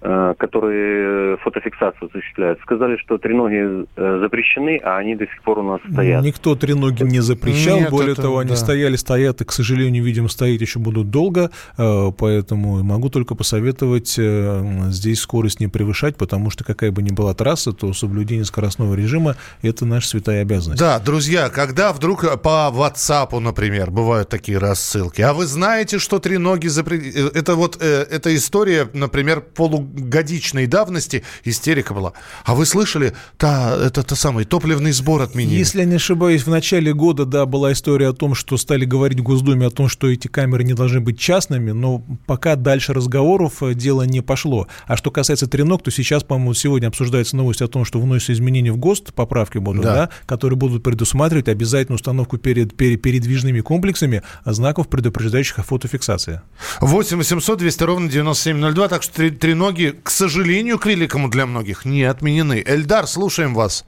которые 0.00 1.36
фотофиксацию 1.38 2.08
осуществляют? 2.08 2.60
Сказали, 2.60 2.96
что 2.96 3.18
треноги 3.18 3.86
э, 3.96 4.18
запрещены, 4.20 4.80
а 4.82 4.96
они 4.96 5.14
до 5.14 5.26
сих 5.26 5.42
пор 5.42 5.58
у 5.58 5.62
нас 5.62 5.80
стоят. 5.92 6.24
Никто 6.24 6.54
треноги 6.54 7.02
не 7.02 7.20
запрещал, 7.20 7.78
Нет, 7.78 7.90
более 7.90 8.12
это 8.12 8.22
того, 8.22 8.38
они 8.38 8.50
да. 8.50 8.56
стояли, 8.56 8.96
стоят, 8.96 9.40
и, 9.40 9.44
к 9.44 9.52
сожалению, 9.52 10.02
видимо, 10.02 10.28
стоять 10.28 10.60
еще 10.60 10.78
будут 10.78 11.10
долго, 11.10 11.50
э, 11.76 12.10
поэтому 12.16 12.82
могу 12.82 13.10
только 13.10 13.34
посоветовать 13.34 14.16
э, 14.18 14.62
здесь 14.88 15.20
скорость 15.20 15.60
не 15.60 15.68
превышать, 15.68 16.16
потому 16.16 16.50
что 16.50 16.64
какая 16.64 16.92
бы 16.92 17.02
ни 17.02 17.10
была 17.10 17.34
трасса, 17.34 17.72
то 17.72 17.92
соблюдение 17.92 18.44
скоростного 18.44 18.94
режима– 18.94 19.36
это 19.62 19.84
наша 19.84 20.08
святая 20.08 20.42
обязанность. 20.42 20.80
Да, 20.80 20.98
друзья, 20.98 21.48
когда 21.50 21.92
вдруг 21.92 22.22
по 22.42 22.70
WhatsApp, 22.72 23.38
например, 23.38 23.90
бывают 23.90 24.28
такие 24.28 24.58
рассылки, 24.58 25.20
а 25.22 25.32
вы 25.32 25.46
знаете, 25.46 25.98
что 25.98 26.18
три 26.18 26.38
ноги 26.38 26.68
запре... 26.68 26.98
э, 26.98 27.30
Это 27.34 27.54
вот 27.54 27.78
э, 27.80 28.06
эта 28.10 28.34
история, 28.34 28.88
например, 28.92 29.40
полу... 29.40 29.89
годичной 29.92 30.66
давности 30.66 31.22
истерика 31.44 31.94
была. 31.94 32.12
А 32.44 32.54
вы 32.54 32.66
слышали, 32.66 33.14
та, 33.36 33.76
это, 33.76 34.02
то 34.02 34.14
самый 34.14 34.44
топливный 34.44 34.92
сбор 34.92 35.22
отменили? 35.22 35.58
Если 35.58 35.80
я 35.80 35.84
не 35.84 35.96
ошибаюсь, 35.96 36.42
в 36.42 36.50
начале 36.50 36.92
года, 36.94 37.24
да, 37.24 37.46
была 37.46 37.72
история 37.72 38.08
о 38.08 38.12
том, 38.12 38.34
что 38.34 38.56
стали 38.56 38.84
говорить 38.84 39.20
в 39.20 39.22
Госдуме 39.22 39.66
о 39.66 39.70
том, 39.70 39.88
что 39.88 40.08
эти 40.10 40.28
камеры 40.28 40.64
не 40.64 40.74
должны 40.74 41.00
быть 41.00 41.18
частными, 41.18 41.72
но 41.72 42.04
пока 42.26 42.56
дальше 42.56 42.92
разговоров 42.92 43.62
э, 43.62 43.74
дело 43.74 44.02
не 44.02 44.20
пошло. 44.20 44.68
А 44.86 44.96
что 44.96 45.10
касается 45.10 45.46
треног, 45.46 45.82
то 45.82 45.90
сейчас, 45.90 46.24
по-моему, 46.24 46.54
сегодня 46.54 46.88
обсуждается 46.88 47.36
новость 47.36 47.62
о 47.62 47.68
том, 47.68 47.84
что 47.84 48.00
вносятся 48.00 48.32
изменения 48.32 48.72
в 48.72 48.76
ГОСТ, 48.76 49.12
поправки 49.14 49.58
будут, 49.58 49.82
да. 49.82 49.94
да, 49.94 50.10
которые 50.26 50.56
будут 50.56 50.82
предусматривать 50.82 51.48
обязательную 51.48 51.96
установку 51.96 52.38
перед, 52.38 52.76
перед 52.76 53.02
передвижными 53.02 53.60
комплексами 53.60 54.22
знаков, 54.44 54.88
предупреждающих 54.88 55.58
о 55.58 55.62
фотофиксации. 55.62 56.40
8 56.80 57.16
800 57.18 57.58
200 57.58 57.82
ровно 57.82 58.08
9702, 58.08 58.88
так 58.88 59.02
что 59.02 59.30
треноги, 59.80 60.00
к 60.02 60.10
сожалению, 60.10 60.78
к 60.78 60.86
великому 60.86 61.28
для 61.28 61.46
многих, 61.46 61.84
не 61.84 62.04
отменены. 62.04 62.62
Эльдар, 62.64 63.06
слушаем 63.06 63.54
вас. 63.54 63.84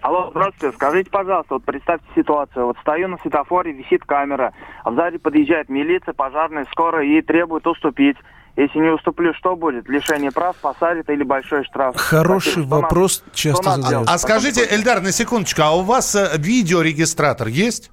Алло, 0.00 0.30
здравствуйте. 0.30 0.74
Скажите, 0.76 1.10
пожалуйста, 1.10 1.54
вот 1.54 1.64
представьте 1.64 2.06
ситуацию. 2.16 2.66
Вот 2.66 2.76
стою 2.80 3.08
на 3.08 3.18
светофоре, 3.18 3.72
висит 3.72 4.02
камера, 4.04 4.52
а 4.84 4.92
сзади 4.92 5.18
подъезжает 5.18 5.68
милиция, 5.68 6.14
пожарная, 6.14 6.66
скоро 6.72 7.04
и 7.04 7.20
требует 7.20 7.66
уступить. 7.66 8.16
Если 8.56 8.78
не 8.78 8.88
уступлю, 8.88 9.32
что 9.34 9.56
будет? 9.56 9.88
Лишение 9.88 10.30
прав, 10.32 10.56
посадят 10.56 11.08
или 11.08 11.22
большой 11.22 11.64
штраф? 11.64 11.96
Хороший 11.96 12.52
Спасибо. 12.52 12.74
вопрос, 12.76 13.22
нам, 13.24 13.34
часто 13.34 13.70
задают. 13.70 14.08
А, 14.08 14.14
а 14.14 14.18
скажите, 14.18 14.66
Эльдар, 14.70 15.00
на 15.00 15.12
секундочку, 15.12 15.62
а 15.62 15.76
у 15.76 15.82
вас 15.82 16.14
э, 16.14 16.30
видеорегистратор 16.36 17.48
есть? 17.48 17.90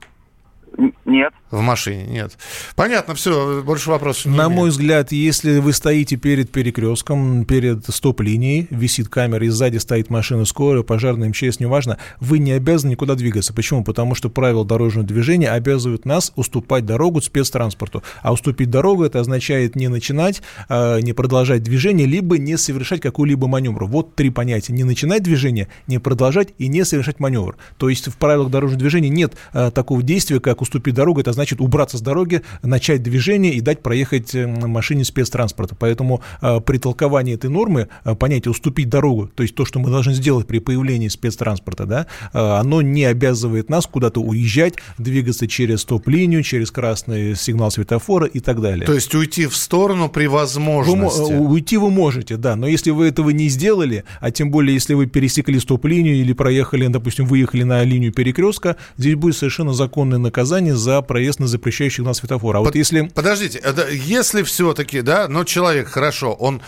Нет. 1.08 1.32
В 1.52 1.62
машине 1.62 2.06
нет. 2.06 2.38
Понятно, 2.76 3.16
все, 3.16 3.64
больше 3.64 3.90
вопросов 3.90 4.26
не 4.26 4.32
На 4.32 4.44
имею. 4.48 4.50
мой 4.50 4.70
взгляд, 4.72 5.14
если 5.14 5.60
вы 5.60 5.72
стоите 5.72 6.18
перед 6.18 6.52
перекрестком, 6.52 7.46
перед 7.46 7.86
стоп-линией, 7.88 8.68
висит 8.70 9.08
камера, 9.08 9.46
и 9.46 9.48
сзади 9.48 9.78
стоит 9.78 10.10
машина 10.10 10.44
скорая, 10.44 10.84
пожарная, 10.84 11.30
МЧС, 11.30 11.62
неважно, 11.62 11.98
вы 12.20 12.40
не 12.40 12.52
обязаны 12.52 12.92
никуда 12.92 13.16
двигаться. 13.16 13.54
Почему? 13.54 13.86
Потому 13.86 14.16
что 14.16 14.30
правила 14.30 14.66
дорожного 14.66 15.08
движения 15.08 15.50
обязывают 15.50 16.04
нас 16.04 16.34
уступать 16.36 16.86
дорогу 16.86 17.22
спецтранспорту. 17.22 18.04
А 18.22 18.34
уступить 18.34 18.70
дорогу 18.70 19.06
это 19.06 19.22
означает 19.22 19.78
не 19.78 19.88
начинать, 19.88 20.42
э, 20.68 21.00
не 21.00 21.14
продолжать 21.14 21.64
движение, 21.64 22.06
либо 22.06 22.38
не 22.38 22.58
совершать 22.58 23.00
какую-либо 23.00 23.48
маневр. 23.48 23.86
Вот 23.86 24.16
три 24.16 24.30
понятия. 24.30 24.74
Не 24.74 24.84
начинать 24.84 25.24
движение, 25.24 25.70
не 25.88 26.00
продолжать 26.00 26.50
и 26.58 26.68
не 26.68 26.84
совершать 26.84 27.22
маневр. 27.22 27.56
То 27.78 27.88
есть 27.88 28.10
в 28.10 28.18
правилах 28.18 28.52
дорожного 28.52 28.82
движения 28.82 29.08
нет 29.08 29.36
э, 29.54 29.72
такого 29.72 30.04
действия, 30.04 30.42
как 30.42 30.62
уступить 30.62 30.97
дорогу, 30.98 31.22
это 31.22 31.32
значит 31.32 31.62
убраться 31.62 31.98
с 31.98 32.02
дороги, 32.02 32.42
начать 32.62 33.04
движение 33.04 33.54
и 33.54 33.62
дать 33.62 33.82
проехать 33.82 34.36
э, 34.36 34.48
машине 34.48 35.06
спецтранспорта. 35.06 35.76
Поэтому 35.76 36.22
э, 36.42 36.60
при 36.60 36.78
толковании 36.78 37.36
этой 37.36 37.50
нормы 37.50 37.88
э, 38.04 38.16
понятие 38.16 38.52
«уступить 38.52 38.90
дорогу», 38.90 39.30
то 39.34 39.44
есть 39.44 39.56
то, 39.56 39.64
что 39.64 39.80
мы 39.80 39.90
должны 39.90 40.14
сделать 40.14 40.48
при 40.48 40.60
появлении 40.60 41.08
спецтранспорта, 41.08 41.86
да, 41.86 42.08
оно 42.34 42.82
не 42.82 43.06
обязывает 43.06 43.70
нас 43.70 43.86
куда-то 43.86 44.22
уезжать, 44.22 44.76
двигаться 44.98 45.48
через 45.48 45.82
стоп-линию, 45.82 46.44
через 46.44 46.72
красный 46.72 47.36
сигнал 47.36 47.72
светофора 47.72 48.26
и 48.26 48.40
так 48.40 48.62
далее. 48.62 48.86
То 48.86 48.94
есть 48.94 49.14
уйти 49.16 49.46
в 49.46 49.56
сторону 49.56 50.10
при 50.10 50.28
возможности? 50.28 51.34
Вы, 51.34 51.48
уйти 51.48 51.78
вы 51.78 51.92
можете, 51.92 52.38
да, 52.38 52.56
но 52.56 52.68
если 52.68 52.92
вы 52.92 53.08
этого 53.08 53.30
не 53.30 53.50
сделали, 53.50 54.04
а 54.20 54.32
тем 54.32 54.50
более 54.52 54.74
если 54.74 54.96
вы 54.96 55.06
пересекли 55.06 55.60
стоп-линию 55.60 56.16
или 56.16 56.34
проехали, 56.34 56.88
допустим, 56.88 57.26
выехали 57.26 57.64
на 57.64 57.84
линию 57.84 58.12
перекрестка, 58.12 58.76
здесь 58.98 59.16
будет 59.16 59.38
совершенно 59.38 59.74
законное 59.74 60.18
наказание 60.18 60.76
за 60.76 60.87
проезд 61.02 61.40
на 61.40 61.48
запрещающих 61.48 62.04
на 62.04 62.14
светофор. 62.14 62.56
А 62.56 62.60
Под, 62.60 62.68
вот 62.68 62.76
если... 62.76 63.04
Подождите, 63.08 63.60
это, 63.60 63.90
если 63.90 64.44
все-таки, 64.44 65.02
да, 65.02 65.28
но 65.28 65.44
человек, 65.44 65.88
хорошо, 65.88 66.34
он 66.34 66.62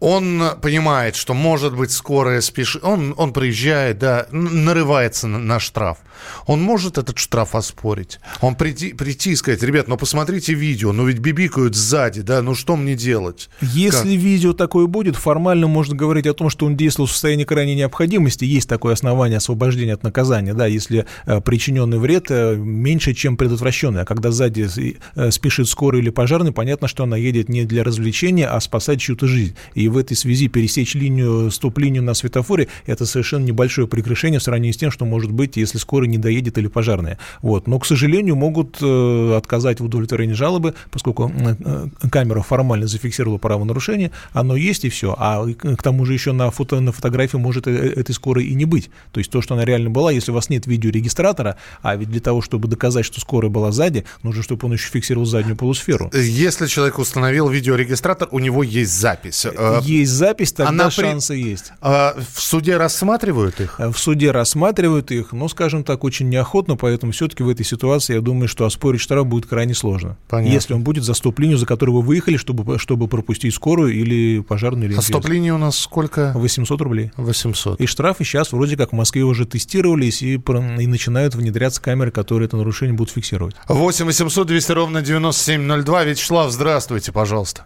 он 0.00 0.42
понимает, 0.62 1.16
что, 1.16 1.34
может 1.34 1.76
быть, 1.76 1.90
скорая 1.90 2.40
спешит, 2.40 2.84
он, 2.84 3.14
он 3.16 3.32
приезжает, 3.32 3.98
да, 3.98 4.26
нарывается 4.30 5.26
на, 5.26 5.38
на 5.38 5.58
штраф. 5.58 5.98
Он 6.46 6.62
может 6.62 6.98
этот 6.98 7.18
штраф 7.18 7.54
оспорить. 7.54 8.20
Он 8.40 8.54
прийти, 8.54 8.92
прийти 8.92 9.30
и 9.30 9.36
сказать, 9.36 9.62
ребят, 9.62 9.88
ну 9.88 9.96
посмотрите 9.96 10.54
видео, 10.54 10.92
ну 10.92 11.06
ведь 11.06 11.18
бибикают 11.18 11.74
сзади, 11.74 12.22
да, 12.22 12.42
ну 12.42 12.54
что 12.54 12.76
мне 12.76 12.94
делать? 12.94 13.48
Если 13.60 14.14
как? 14.14 14.22
видео 14.22 14.52
такое 14.52 14.86
будет, 14.86 15.16
формально 15.16 15.66
можно 15.66 15.96
говорить 15.96 16.26
о 16.26 16.34
том, 16.34 16.50
что 16.50 16.66
он 16.66 16.76
действовал 16.76 17.08
в 17.08 17.12
состоянии 17.12 17.44
крайней 17.44 17.74
необходимости. 17.74 18.44
Есть 18.44 18.68
такое 18.68 18.94
основание 18.94 19.38
освобождения 19.38 19.94
от 19.94 20.02
наказания, 20.02 20.54
да, 20.54 20.66
если 20.66 21.06
э, 21.26 21.40
причиненный 21.40 21.98
вред 21.98 22.26
э, 22.30 22.54
меньше, 22.56 23.14
чем 23.14 23.36
предотвращенный. 23.36 24.02
А 24.02 24.04
когда 24.04 24.30
сзади 24.30 24.68
э, 25.14 25.30
спешит 25.30 25.68
скорый 25.68 26.00
или 26.00 26.10
пожарный, 26.10 26.52
понятно, 26.52 26.88
что 26.88 27.04
она 27.04 27.16
едет 27.16 27.48
не 27.48 27.64
для 27.64 27.82
развлечения, 27.82 28.46
а 28.46 28.60
спасать 28.60 29.00
чью-то 29.00 29.26
жизнь. 29.26 29.56
И 29.74 29.87
в 29.88 29.96
этой 29.96 30.16
связи 30.16 30.48
пересечь 30.48 30.94
линию, 30.94 31.50
стоп-линию 31.50 32.02
на 32.02 32.14
светофоре, 32.14 32.68
это 32.86 33.06
совершенно 33.06 33.44
небольшое 33.44 33.88
прегрешение 33.88 34.40
в 34.40 34.42
сравнении 34.42 34.72
с 34.72 34.76
тем, 34.76 34.90
что 34.90 35.04
может 35.04 35.32
быть, 35.32 35.56
если 35.56 35.78
скорый 35.78 36.08
не 36.08 36.18
доедет 36.18 36.58
или 36.58 36.66
пожарные. 36.66 37.18
Вот. 37.42 37.66
Но, 37.66 37.78
к 37.78 37.86
сожалению, 37.86 38.36
могут 38.36 38.78
э, 38.80 39.34
отказать 39.36 39.80
в 39.80 39.84
удовлетворении 39.84 40.34
жалобы, 40.34 40.74
поскольку 40.90 41.32
э, 41.34 41.56
э, 41.58 41.86
камера 42.10 42.42
формально 42.42 42.86
зафиксировала 42.86 43.38
правонарушение, 43.38 44.10
оно 44.32 44.56
есть 44.56 44.84
и 44.84 44.88
все. 44.88 45.14
А 45.18 45.46
к 45.46 45.82
тому 45.82 46.04
же 46.04 46.12
еще 46.12 46.32
на, 46.32 46.50
фото, 46.50 46.80
на 46.80 46.92
фотографии 46.92 47.36
может 47.36 47.66
этой 47.66 48.14
скорой 48.14 48.46
и 48.46 48.54
не 48.54 48.64
быть. 48.64 48.90
То 49.12 49.18
есть 49.18 49.30
то, 49.30 49.40
что 49.40 49.54
она 49.54 49.64
реально 49.64 49.90
была, 49.90 50.12
если 50.12 50.30
у 50.30 50.34
вас 50.34 50.50
нет 50.50 50.66
видеорегистратора, 50.66 51.56
а 51.82 51.96
ведь 51.96 52.10
для 52.10 52.20
того, 52.20 52.42
чтобы 52.42 52.68
доказать, 52.68 53.04
что 53.04 53.20
скорая 53.20 53.50
была 53.50 53.72
сзади, 53.72 54.04
нужно, 54.22 54.42
чтобы 54.42 54.66
он 54.66 54.72
еще 54.74 54.90
фиксировал 54.90 55.26
заднюю 55.26 55.56
полусферу. 55.56 56.10
Если 56.14 56.66
человек 56.66 56.98
установил 56.98 57.48
видеорегистратор, 57.48 58.28
у 58.30 58.38
него 58.38 58.62
есть 58.62 58.92
запись. 58.92 59.46
Есть 59.84 60.12
запись, 60.12 60.52
тогда 60.52 60.70
Она 60.70 60.90
шансы 60.90 61.34
при... 61.34 61.50
есть. 61.50 61.72
А 61.80 62.16
в 62.34 62.40
суде 62.40 62.76
рассматривают 62.76 63.60
их? 63.60 63.78
В 63.78 63.96
суде 63.96 64.30
рассматривают 64.30 65.10
их, 65.10 65.32
но, 65.32 65.48
скажем 65.48 65.84
так, 65.84 66.04
очень 66.04 66.28
неохотно, 66.28 66.76
поэтому 66.76 67.12
все-таки 67.12 67.42
в 67.42 67.48
этой 67.48 67.64
ситуации, 67.64 68.14
я 68.14 68.20
думаю, 68.20 68.48
что 68.48 68.64
оспорить 68.64 69.00
штраф 69.00 69.26
будет 69.26 69.46
крайне 69.46 69.74
сложно. 69.74 70.16
Понятно. 70.28 70.52
Если 70.52 70.74
он 70.74 70.82
будет 70.82 71.04
за 71.04 71.14
стоп-линию, 71.14 71.58
за 71.58 71.66
которую 71.66 71.96
вы 71.96 72.02
выехали, 72.02 72.36
чтобы, 72.36 72.78
чтобы 72.78 73.08
пропустить 73.08 73.54
скорую 73.54 73.94
или 73.94 74.40
пожарную. 74.40 74.90
Или 74.90 74.98
а 74.98 75.02
стоп-линия 75.02 75.54
у 75.54 75.58
нас 75.58 75.78
сколько? 75.78 76.32
800 76.34 76.80
рублей. 76.80 77.12
800. 77.16 77.80
И 77.80 77.86
штрафы 77.86 78.24
сейчас 78.24 78.52
вроде 78.52 78.76
как 78.76 78.90
в 78.90 78.94
Москве 78.94 79.22
уже 79.22 79.44
тестировались 79.46 80.22
и, 80.22 80.34
и 80.34 80.86
начинают 80.86 81.34
внедряться 81.34 81.80
камеры, 81.80 82.10
которые 82.10 82.46
это 82.46 82.56
нарушение 82.56 82.94
будут 82.94 83.12
фиксировать. 83.12 83.54
8 83.68 84.04
800 84.06 84.46
200 84.46 84.72
ровно 84.72 85.02
9702. 85.02 86.04
Вячеслав, 86.04 86.50
здравствуйте, 86.52 87.12
пожалуйста. 87.12 87.64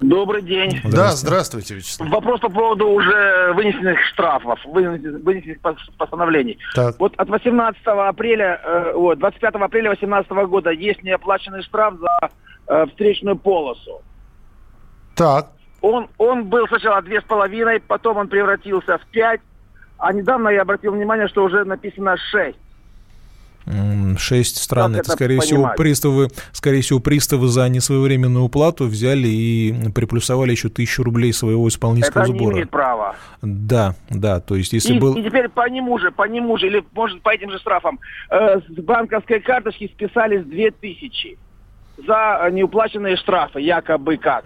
Добрый 0.00 0.42
день. 0.42 0.70
Здравствуйте. 0.70 0.96
Да, 0.96 1.12
здравствуйте, 1.12 1.74
Вячеслав. 1.74 2.10
Вопрос 2.10 2.40
по 2.40 2.48
поводу 2.48 2.88
уже 2.88 3.52
вынесенных 3.54 3.98
штрафов, 4.12 4.58
вынесенных 4.64 5.58
постановлений. 5.96 6.58
Так. 6.74 6.98
Вот 6.98 7.14
от 7.16 7.28
18 7.28 7.80
апреля, 7.86 8.60
э, 8.62 8.92
вот, 8.94 9.18
25 9.18 9.54
апреля 9.54 9.90
2018 9.90 10.30
года 10.46 10.70
есть 10.70 11.02
неоплаченный 11.02 11.62
штраф 11.62 11.94
за 11.98 12.30
э, 12.66 12.86
встречную 12.86 13.36
полосу. 13.36 14.02
Так. 15.14 15.50
Он, 15.80 16.08
он 16.18 16.44
был 16.44 16.66
сначала 16.68 17.02
две 17.02 17.20
с 17.20 17.24
половиной, 17.24 17.80
потом 17.80 18.16
он 18.16 18.28
превратился 18.28 18.98
в 18.98 19.06
пять, 19.08 19.40
а 19.98 20.12
недавно 20.12 20.48
я 20.48 20.62
обратил 20.62 20.92
внимание, 20.92 21.28
что 21.28 21.44
уже 21.44 21.64
написано 21.64 22.16
шесть. 22.16 22.58
Шесть 24.18 24.62
стран. 24.62 24.92
это, 24.92 25.00
это, 25.00 25.12
скорее 25.12 25.40
понимать? 25.40 25.46
всего, 25.46 25.70
приставы, 25.76 26.28
скорее 26.52 26.82
всего, 26.82 27.00
приставы 27.00 27.48
за 27.48 27.68
несвоевременную 27.68 28.44
уплату 28.44 28.84
взяли 28.84 29.28
и 29.28 29.90
приплюсовали 29.94 30.50
еще 30.50 30.68
тысячу 30.68 31.02
рублей 31.02 31.32
своего 31.32 31.66
исполнительского 31.68 32.22
это 32.22 32.32
сбора. 32.32 32.44
Это 32.44 32.54
имеют 32.54 32.70
право. 32.70 33.16
Да, 33.42 33.94
да, 34.10 34.40
то 34.40 34.54
есть 34.54 34.72
если 34.72 34.94
и, 34.94 34.98
был... 34.98 35.16
И 35.16 35.22
теперь 35.22 35.48
по 35.48 35.68
нему 35.68 35.98
же, 35.98 36.10
по 36.10 36.28
нему 36.28 36.58
же, 36.58 36.66
или, 36.66 36.84
может, 36.92 37.22
по 37.22 37.30
этим 37.30 37.50
же 37.50 37.58
штрафам, 37.58 38.00
э, 38.30 38.60
с 38.60 38.82
банковской 38.82 39.40
карточки 39.40 39.88
списались 39.88 40.44
две 40.44 40.70
тысячи 40.70 41.38
за 42.06 42.48
неуплаченные 42.50 43.16
штрафы, 43.16 43.60
якобы 43.60 44.16
как 44.18 44.44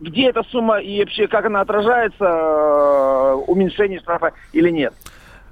где 0.00 0.28
эта 0.28 0.42
сумма 0.44 0.78
и 0.78 1.00
вообще 1.00 1.26
как 1.26 1.44
она 1.46 1.60
отражается, 1.60 2.24
э, 2.24 3.34
уменьшение 3.46 4.00
штрафа 4.00 4.32
или 4.52 4.70
нет? 4.70 4.94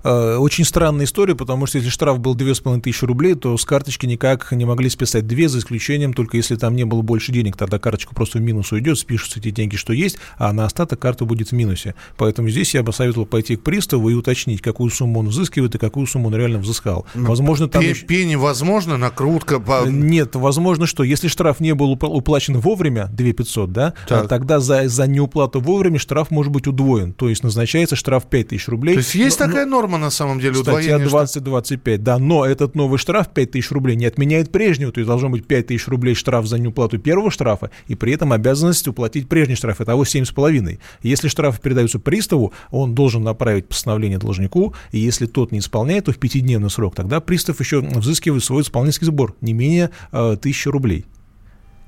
Э, 0.07 0.37
очень 0.37 0.64
странная 0.64 1.05
история, 1.05 1.35
потому 1.35 1.66
что 1.66 1.79
если 1.79 1.90
штраф 1.90 2.21
был 2.21 2.37
2500 2.37 3.09
рублей, 3.09 3.35
то 3.35 3.57
с 3.59 3.64
карточки 3.64 4.07
никак 4.07 4.53
не 4.53 4.64
могли 4.64 4.88
списать 4.88 5.27
2, 5.27 5.49
за 5.49 5.59
исключением 5.59 6.12
только 6.12 6.37
если 6.37 6.55
там 6.55 6.77
не 6.77 6.85
было 6.85 7.03
больше 7.03 7.33
денег, 7.33 7.57
тогда 7.57 7.81
карточка 7.81 8.14
просто 8.14 8.38
в 8.38 8.40
минус 8.40 8.71
уйдет, 8.71 8.99
спишутся 9.01 9.40
те 9.40 9.51
деньги, 9.51 9.75
что 9.75 9.92
есть, 9.92 10.19
а 10.38 10.53
на 10.53 10.64
остаток 10.64 11.01
карта 11.01 11.25
будет 11.25 11.49
в 11.49 11.53
минусе. 11.53 11.97
Поэтому 12.16 12.49
здесь 12.49 12.73
я 12.75 12.85
бы 12.85 12.92
советовал 12.92 13.27
пойти 13.27 13.57
к 13.57 13.64
приставу 13.64 14.09
и 14.09 14.14
уточнить, 14.14 14.62
какую 14.62 14.90
сумму 14.90 15.21
он 15.21 15.29
взыскивает 15.29 15.75
и 15.75 15.79
какую 15.79 16.07
сумму 16.07 16.29
он 16.29 16.37
реально 16.37 16.59
взыскал. 16.59 17.05
Ну, 17.14 17.29
возможно, 17.29 17.69
там... 17.69 17.83
Еще... 17.83 18.07
Пени 18.07 18.37
возможно, 18.37 18.97
накрутка? 18.97 19.59
По... 19.59 19.88
Нет, 19.88 20.37
возможно, 20.37 20.87
что 20.87 21.03
если 21.03 21.27
штраф 21.27 21.59
не 21.59 21.75
был 21.75 21.90
уплачен 21.90 22.61
вовремя, 22.61 23.09
2500, 23.12 23.73
да, 23.73 23.95
так. 24.07 24.29
тогда 24.29 24.61
за, 24.61 24.88
за 24.88 25.09
неуплату 25.09 25.61
вовремя 25.61 25.99
штраф 25.99 26.31
может 26.31 26.53
быть 26.53 26.69
удвоен. 26.69 27.12
То 27.12 27.29
есть 27.29 27.42
назначается 27.42 27.97
штраф 27.97 28.27
5000 28.31 28.69
рублей. 28.69 28.95
То 28.95 29.01
есть 29.01 29.14
есть 29.16 29.40
но, 29.40 29.47
такая 29.47 29.66
норма 29.66 29.96
норма 29.97 30.07
на 30.07 30.11
самом 30.11 30.41
деле 30.41 30.55
Статья 30.55 30.99
20-25, 30.99 31.99
да, 31.99 32.19
но 32.19 32.45
этот 32.45 32.75
новый 32.75 32.99
штраф 32.99 33.29
5 33.33 33.51
тысяч 33.51 33.71
рублей 33.71 33.97
не 33.97 34.07
отменяет 34.07 34.53
прежнего, 34.53 34.93
то 34.93 35.01
есть 35.01 35.09
должно 35.09 35.29
быть 35.29 35.47
5 35.47 35.67
тысяч 35.67 35.89
рублей 35.89 36.15
штраф 36.15 36.47
за 36.47 36.59
неуплату 36.59 36.99
первого 36.99 37.31
штрафа, 37.31 37.71
и 37.89 37.95
при 37.95 38.13
этом 38.13 38.33
обязанность 38.33 38.87
уплатить 38.89 39.29
прежний 39.29 39.57
штраф, 39.57 39.81
итого 39.81 40.05
7,5. 40.05 40.79
Если 41.03 41.29
штрафы 41.29 41.61
передаются 41.61 41.99
приставу, 41.99 42.53
он 42.71 42.95
должен 42.95 43.23
направить 43.23 43.69
постановление 43.69 44.19
должнику, 44.19 44.75
и 44.93 44.99
если 44.99 45.27
тот 45.27 45.53
не 45.53 45.59
исполняет, 45.59 46.07
то 46.07 46.13
в 46.13 46.19
пятидневный 46.19 46.71
срок, 46.71 46.95
тогда 46.95 47.21
пристав 47.21 47.61
еще 47.61 47.81
взыскивает 47.81 48.45
свой 48.45 48.63
исполнительский 48.63 49.07
сбор, 49.07 49.35
не 49.41 49.53
менее 49.53 49.91
э, 50.13 50.37
тысячи 50.41 50.69
рублей. 50.69 51.07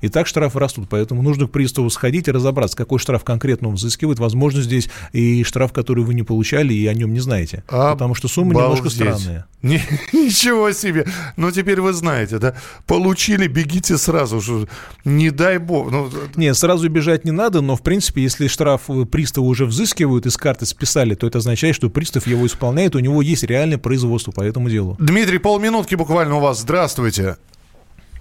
И 0.01 0.09
так 0.09 0.27
штрафы 0.27 0.59
растут, 0.59 0.87
поэтому 0.89 1.21
нужно 1.21 1.47
к 1.47 1.51
приставу 1.51 1.89
сходить 1.89 2.27
и 2.27 2.31
разобраться, 2.31 2.77
какой 2.77 2.99
штраф 2.99 3.23
конкретно 3.23 3.69
он 3.69 3.75
взыскивает. 3.75 4.19
Возможно, 4.19 4.61
здесь 4.61 4.89
и 5.11 5.43
штраф, 5.43 5.73
который 5.73 6.03
вы 6.03 6.13
не 6.13 6.23
получали, 6.23 6.73
и 6.73 6.87
о 6.87 6.93
нем 6.93 7.13
не 7.13 7.19
знаете. 7.19 7.63
А 7.67 7.93
потому 7.93 8.15
что 8.15 8.27
сумма 8.27 8.53
немножко 8.53 8.89
странная. 8.89 9.45
Не, 9.61 9.81
ничего 10.13 10.71
себе. 10.71 11.05
Но 11.35 11.51
теперь 11.51 11.81
вы 11.81 11.93
знаете, 11.93 12.39
да? 12.39 12.55
Получили, 12.87 13.47
бегите 13.47 13.97
сразу 13.97 14.39
же. 14.39 14.67
Не 15.03 15.31
дай 15.31 15.57
бог. 15.57 15.91
Ну... 15.91 16.09
Не, 16.35 16.53
сразу 16.53 16.87
бежать 16.89 17.25
не 17.25 17.31
надо, 17.31 17.61
но, 17.61 17.75
в 17.75 17.81
принципе, 17.81 18.23
если 18.23 18.47
штраф 18.47 18.83
приставы 19.11 19.47
уже 19.47 19.65
взыскивают, 19.65 20.25
из 20.25 20.37
карты 20.37 20.65
списали, 20.65 21.15
то 21.15 21.27
это 21.27 21.39
означает, 21.39 21.75
что 21.75 21.89
пристав 21.89 22.25
его 22.27 22.45
исполняет, 22.45 22.95
у 22.95 22.99
него 22.99 23.21
есть 23.21 23.43
реальное 23.43 23.77
производство 23.77 24.31
по 24.31 24.41
этому 24.41 24.69
делу. 24.69 24.95
Дмитрий, 24.99 25.39
полминутки 25.39 25.95
буквально 25.95 26.35
у 26.35 26.39
вас. 26.39 26.61
Здравствуйте. 26.61 27.37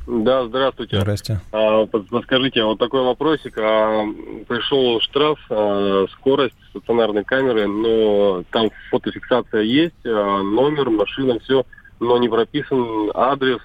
Да, 0.09 0.47
здравствуйте. 0.47 0.99
Здрасте. 1.01 1.41
А, 1.53 1.85
подскажите, 1.85 2.65
вот 2.65 2.79
такой 2.79 3.03
вопросик. 3.03 3.59
А, 3.59 4.07
пришел 4.49 5.01
штраф, 5.03 5.39
а, 5.51 6.07
скорость 6.13 6.55
стационарной 6.71 7.25
камеры, 7.25 7.67
но 7.67 8.43
там 8.51 8.71
фотофиксация 8.91 9.63
есть, 9.63 10.07
а, 10.07 10.43
номер, 10.43 10.89
машина, 10.89 11.39
все, 11.41 11.67
но 12.01 12.19
не 12.19 12.29
прописан 12.29 13.11
адрес, 13.15 13.61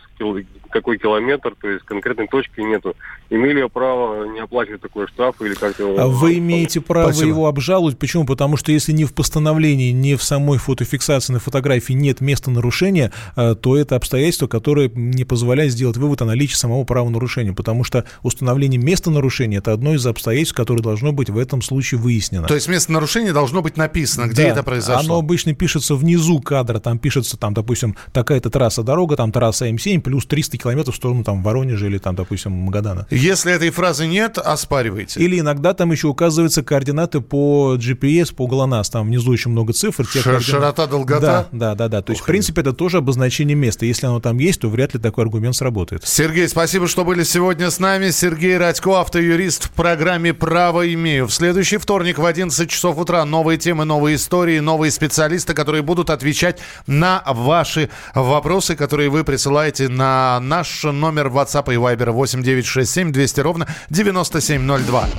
какой 0.73 0.97
километр, 0.97 1.53
то 1.59 1.69
есть 1.69 1.85
конкретной 1.85 2.27
точки 2.27 2.59
нету. 2.61 2.95
Имели 3.29 3.61
ли 3.61 3.69
право 3.69 4.25
не 4.25 4.39
оплачивать 4.39 4.81
такой 4.81 5.07
штраф 5.07 5.35
или 5.41 5.53
как-то 5.53 5.83
его... 5.83 5.99
А 5.99 6.07
вы 6.07 6.37
имеете 6.39 6.81
право 6.81 7.11
Спасибо. 7.11 7.29
его 7.29 7.47
обжаловать. 7.47 7.97
Почему? 7.97 8.25
Потому 8.25 8.57
что 8.57 8.71
если 8.71 8.91
ни 8.91 9.05
в 9.05 9.13
постановлении, 9.13 9.91
ни 9.91 10.15
в 10.15 10.23
самой 10.23 10.57
фотофиксации 10.57 11.33
на 11.33 11.39
фотографии 11.39 11.93
нет 11.93 12.21
места 12.21 12.49
нарушения, 12.49 13.11
э, 13.35 13.55
то 13.55 13.77
это 13.77 13.95
обстоятельство, 13.95 14.47
которое 14.47 14.89
не 14.89 15.23
позволяет 15.25 15.71
сделать 15.71 15.97
вывод 15.97 16.21
о 16.21 16.25
наличии 16.25 16.55
самого 16.55 16.83
правонарушения. 16.85 17.53
Потому 17.53 17.83
что 17.83 18.05
установление 18.23 18.81
места 18.81 19.11
нарушения– 19.11 19.57
это 19.59 19.73
одно 19.73 19.93
из 19.93 20.05
обстоятельств, 20.05 20.55
которое 20.55 20.81
должно 20.81 21.11
быть 21.11 21.29
в 21.29 21.37
этом 21.37 21.61
случае 21.61 21.99
выяснено. 21.99 22.47
То 22.47 22.55
есть 22.55 22.67
место 22.67 22.91
нарушения 22.91 23.33
должно 23.33 23.61
быть 23.61 23.77
написано, 23.77 24.27
где 24.27 24.43
да, 24.43 24.49
это 24.49 24.63
произошло? 24.63 25.03
Оно 25.03 25.19
обычно 25.19 25.53
пишется 25.53 25.95
внизу 25.95 26.39
кадра, 26.39 26.79
там 26.79 26.97
пишется, 26.97 27.37
там, 27.37 27.53
допустим, 27.53 27.95
такая-то 28.23 28.49
трасса 28.49 28.83
дорога, 28.83 29.17
там 29.17 29.33
трасса 29.33 29.67
М7 29.67 29.99
плюс 29.99 30.25
300 30.25 30.57
километров 30.57 30.95
в 30.95 30.97
сторону 30.97 31.25
там 31.25 31.43
Воронежа 31.43 31.87
или 31.87 31.97
там, 31.97 32.15
допустим, 32.15 32.53
Магадана. 32.53 33.05
Если 33.09 33.51
этой 33.51 33.69
фразы 33.69 34.07
нет, 34.07 34.37
оспаривайте. 34.37 35.19
Или 35.19 35.41
иногда 35.41 35.73
там 35.73 35.91
еще 35.91 36.07
указываются 36.07 36.63
координаты 36.63 37.19
по 37.19 37.75
GPS, 37.75 38.33
по 38.33 38.47
ГЛОНАСС. 38.47 38.89
Там 38.89 39.07
внизу 39.07 39.31
очень 39.31 39.51
много 39.51 39.73
цифр. 39.73 40.05
Ш- 40.05 40.23
координат... 40.23 40.43
Широта, 40.43 40.87
долгота? 40.87 41.47
Да, 41.51 41.73
да, 41.73 41.75
да. 41.75 41.87
да. 41.89 42.01
То 42.01 42.13
Ух 42.13 42.15
есть, 42.15 42.23
в 42.23 42.25
принципе, 42.25 42.61
это 42.61 42.71
тоже 42.71 42.97
обозначение 42.97 43.55
места. 43.55 43.85
Если 43.85 44.07
оно 44.07 44.21
там 44.21 44.37
есть, 44.37 44.61
то 44.61 44.69
вряд 44.69 44.93
ли 44.93 45.01
такой 45.01 45.25
аргумент 45.25 45.55
сработает. 45.55 46.05
Сергей, 46.05 46.47
спасибо, 46.47 46.87
что 46.87 47.03
были 47.03 47.23
сегодня 47.23 47.69
с 47.69 47.79
нами. 47.79 48.11
Сергей 48.11 48.57
Радько, 48.57 49.01
автоюрист 49.01 49.65
в 49.65 49.71
программе 49.71 50.33
«Право 50.33 50.91
имею». 50.93 51.27
В 51.27 51.33
следующий 51.33 51.75
вторник 51.75 52.19
в 52.19 52.25
11 52.25 52.69
часов 52.69 52.97
утра 52.97 53.25
новые 53.25 53.57
темы, 53.57 53.83
новые 53.83 54.15
истории, 54.15 54.59
новые 54.59 54.91
специалисты, 54.91 55.53
которые 55.53 55.81
будут 55.81 56.09
отвечать 56.09 56.59
на 56.87 57.21
ваши 57.25 57.89
вопросы, 58.21 58.75
которые 58.75 59.09
вы 59.09 59.23
присылаете 59.23 59.89
на 59.89 60.39
наш 60.39 60.83
номер 60.83 61.27
WhatsApp 61.27 61.73
и 61.73 61.77
Viber 61.77 62.11
8967 62.11 63.11
200 63.11 63.39
ровно 63.39 63.67
9702. 63.89 65.09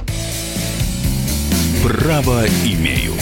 Право 1.82 2.44
имею. 2.64 3.12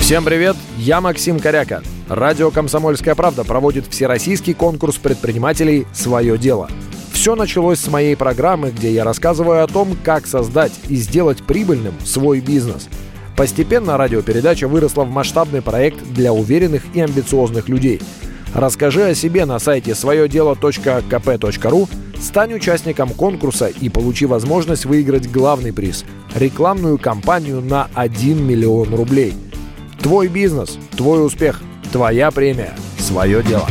Всем 0.00 0.24
привет, 0.24 0.56
я 0.76 1.00
Максим 1.00 1.38
Коряка. 1.38 1.82
Радио 2.08 2.50
«Комсомольская 2.50 3.14
правда» 3.14 3.44
проводит 3.44 3.86
всероссийский 3.86 4.54
конкурс 4.54 4.96
предпринимателей 4.96 5.86
«Свое 5.92 6.36
дело». 6.36 6.68
Все 7.12 7.36
началось 7.36 7.78
с 7.78 7.86
моей 7.86 8.16
программы, 8.16 8.70
где 8.70 8.90
я 8.90 9.04
рассказываю 9.04 9.62
о 9.62 9.68
том, 9.68 9.96
как 10.02 10.26
создать 10.26 10.72
и 10.88 10.96
сделать 10.96 11.44
прибыльным 11.44 11.94
свой 12.00 12.40
бизнес– 12.40 12.88
Постепенно 13.40 13.96
радиопередача 13.96 14.68
выросла 14.68 15.04
в 15.04 15.10
масштабный 15.10 15.62
проект 15.62 16.04
для 16.12 16.30
уверенных 16.30 16.82
и 16.92 17.00
амбициозных 17.00 17.70
людей. 17.70 17.98
Расскажи 18.54 19.02
о 19.02 19.14
себе 19.14 19.46
на 19.46 19.58
сайте 19.58 19.94
своедело.кп.ру, 19.94 21.88
стань 22.20 22.52
участником 22.52 23.08
конкурса 23.08 23.68
и 23.68 23.88
получи 23.88 24.26
возможность 24.26 24.84
выиграть 24.84 25.32
главный 25.32 25.72
приз– 25.72 26.04
рекламную 26.34 26.98
кампанию 26.98 27.62
на 27.62 27.88
1 27.94 28.46
миллион 28.46 28.94
рублей. 28.94 29.32
Твой 30.02 30.28
бизнес, 30.28 30.78
твой 30.94 31.24
успех, 31.24 31.62
твоя 31.92 32.30
премия, 32.30 32.74
свое 32.98 33.42
дело. 33.42 33.66